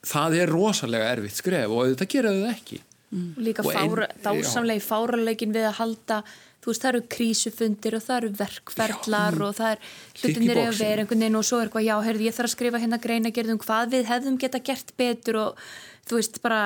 [0.06, 2.80] það er rosalega erfitt skref og auðvitað gera þau það ekki.
[3.10, 6.24] Og líka Og ein- fára, dásamlegi fáralegin við að halda
[6.60, 9.80] þú veist það eru krísufundir og það eru verkferðlar og það er
[10.22, 12.82] hlutinir að vera einhvern veginn og svo er eitthvað já, heyrðu ég þarf að skrifa
[12.84, 15.64] hérna greina gerðum hvað við hefðum geta gert betur og
[16.10, 16.64] þú veist bara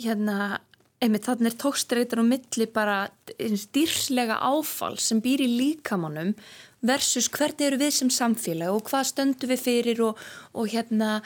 [0.00, 0.60] hérna
[1.02, 2.98] einmitt þannig er tókstreitur á milli bara
[3.74, 6.32] dýrslega áfall sem býr í líkamannum
[6.84, 10.22] versus hvernig eru við sem samfélag og hvað stöndum við fyrir og,
[10.52, 11.18] og hérna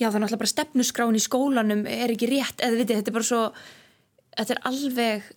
[0.00, 3.16] já það er náttúrulega bara stefnuskráin í skólanum er ekki rétt, eða vitið, þetta er
[3.18, 3.42] bara svo
[4.34, 5.28] þetta er alveg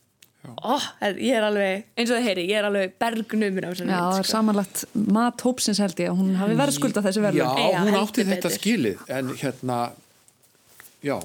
[0.47, 0.76] ó,
[1.20, 4.20] ég er alveg, eins og það heyri ég er alveg bergnumur á þessu Já, það
[4.24, 4.84] er samanlagt
[5.18, 8.53] mat hópsins held ég að hún hafi verið skulda þessi verðum Já, hún átti þetta
[8.55, 9.80] skilið en hérna
[11.05, 11.18] já.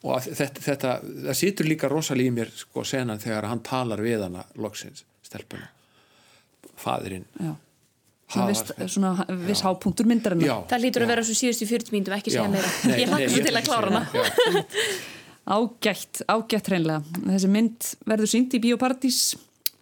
[0.00, 4.24] Og þetta, þetta það situr líka rosalega í mér sko senan þegar hann talar við
[4.28, 5.68] hana loksins, stelpuna
[7.40, 7.52] Já.
[8.30, 10.06] Svona viss hápunktur
[10.46, 12.52] Já, það lítur að vera svo síðustu 40 mínútum ekki segja Já.
[12.52, 14.64] meira, Nei, ég hlakka nei, svo til að klára hana
[15.50, 17.00] Ágætt, ágætt hreinlega.
[17.24, 19.20] Þessi mynd verður sínd í Bíóparadís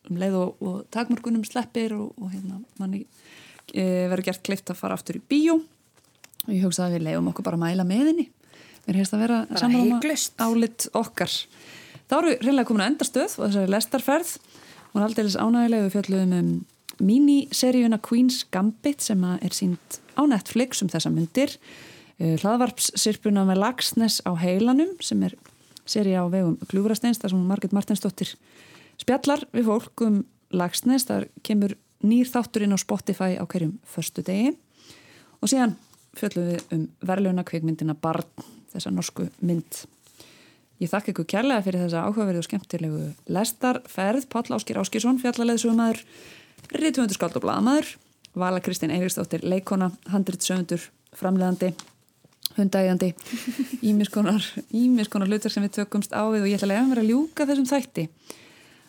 [0.08, 3.02] um leið og, og takmörgunum sleppir og, og hérna manni
[3.74, 7.28] e, verður gert kleift að fara aftur í bíó og ég hugsa að við leiðum
[7.32, 8.26] okkur bara að mæla með henni.
[8.86, 10.38] Mér hefst að vera sammála hiklaust.
[10.40, 11.34] álit okkar.
[12.08, 14.34] Þá eru hreinlega komin að endastöð og þessari lestarferð
[14.94, 16.52] og aldeilis ánægilega við fjöldluðum um
[16.98, 21.54] míniseríuna Queen's Gambit sem er sínd á Netflix um þessa myndir
[22.18, 25.36] hlaðvarpssirpuna með Lagsnes á heilanum sem er
[25.88, 28.34] seri á vegum Gljúfrasteins þar sem Margit Martinsdóttir
[28.98, 34.22] spjallar við fólk um Lagsnes þar kemur nýr þáttur inn á Spotify á hverjum förstu
[34.24, 34.54] degi.
[35.42, 35.76] Og síðan
[36.18, 38.26] fjöllum við um verðluna kveikmyndina Barn,
[38.72, 39.84] þessa norsku mynd.
[40.78, 44.28] Ég þakka ykkur kærlega fyrir þessa áhugaverðu og skemmtilegu lestarferð.
[44.30, 46.04] Páll Áskir Áskirsson, fjallarleðsögumæður
[46.74, 47.94] Rítvöndur skáld og blaðamæður
[48.38, 50.82] Vala Kristín Eiríksdóttir, leikona handritsöfundur,
[51.16, 51.72] framleðandi
[52.58, 53.12] hundægjandi
[53.86, 54.44] ímiskonar,
[54.82, 57.46] ímiskonar hlutar sem við tökumst á við og ég ætla að lega mér að ljúka
[57.48, 58.06] þessum þætti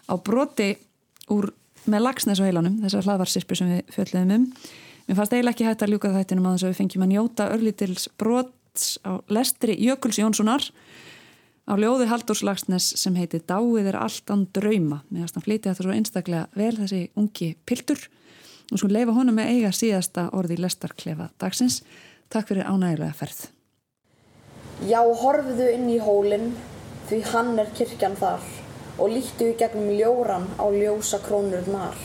[0.10, 0.70] á broti
[1.34, 1.52] úr
[1.90, 4.48] með lagsnes á heilanum, þessar hlaðvarsirpu sem við fjöldum um.
[5.08, 7.50] Mér fannst eiginlega ekki hægt að ljúka þættinum að þess að við fengjum að njóta
[7.54, 10.66] örlítils brots á lestri Jökuls Jónssonar
[11.70, 15.04] á ljóði Halldórs Lagsnes sem heiti Dáið er allt án drauma.
[15.14, 18.02] Fannst hann flytja þetta svo einstaklega vel þessi ungi piltur
[18.72, 21.84] og svo leifa honum með eiga síðasta orði í lestarklefa dagsins.
[22.30, 23.48] Takk fyrir ánægilega ferð.
[24.90, 26.54] Já, horfðu inn í hólinn,
[27.10, 28.46] því hann er kirkjan þar,
[28.98, 31.98] og líktu í gegnum ljóran á ljósa krónurnar.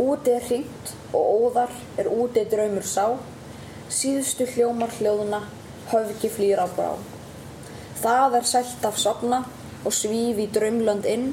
[0.00, 3.16] Úti er hringt og óðar er úti draumur sá,
[3.88, 5.42] síðustu hljómar hljóðuna,
[5.90, 7.15] höfgi flýr á brá.
[8.02, 9.44] Það er sælt af sopna
[9.84, 11.30] og svíf í draumlönd inn,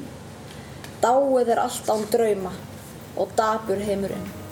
[1.02, 2.54] dáið er allt án drauma
[3.20, 4.43] og dapur heimurinn.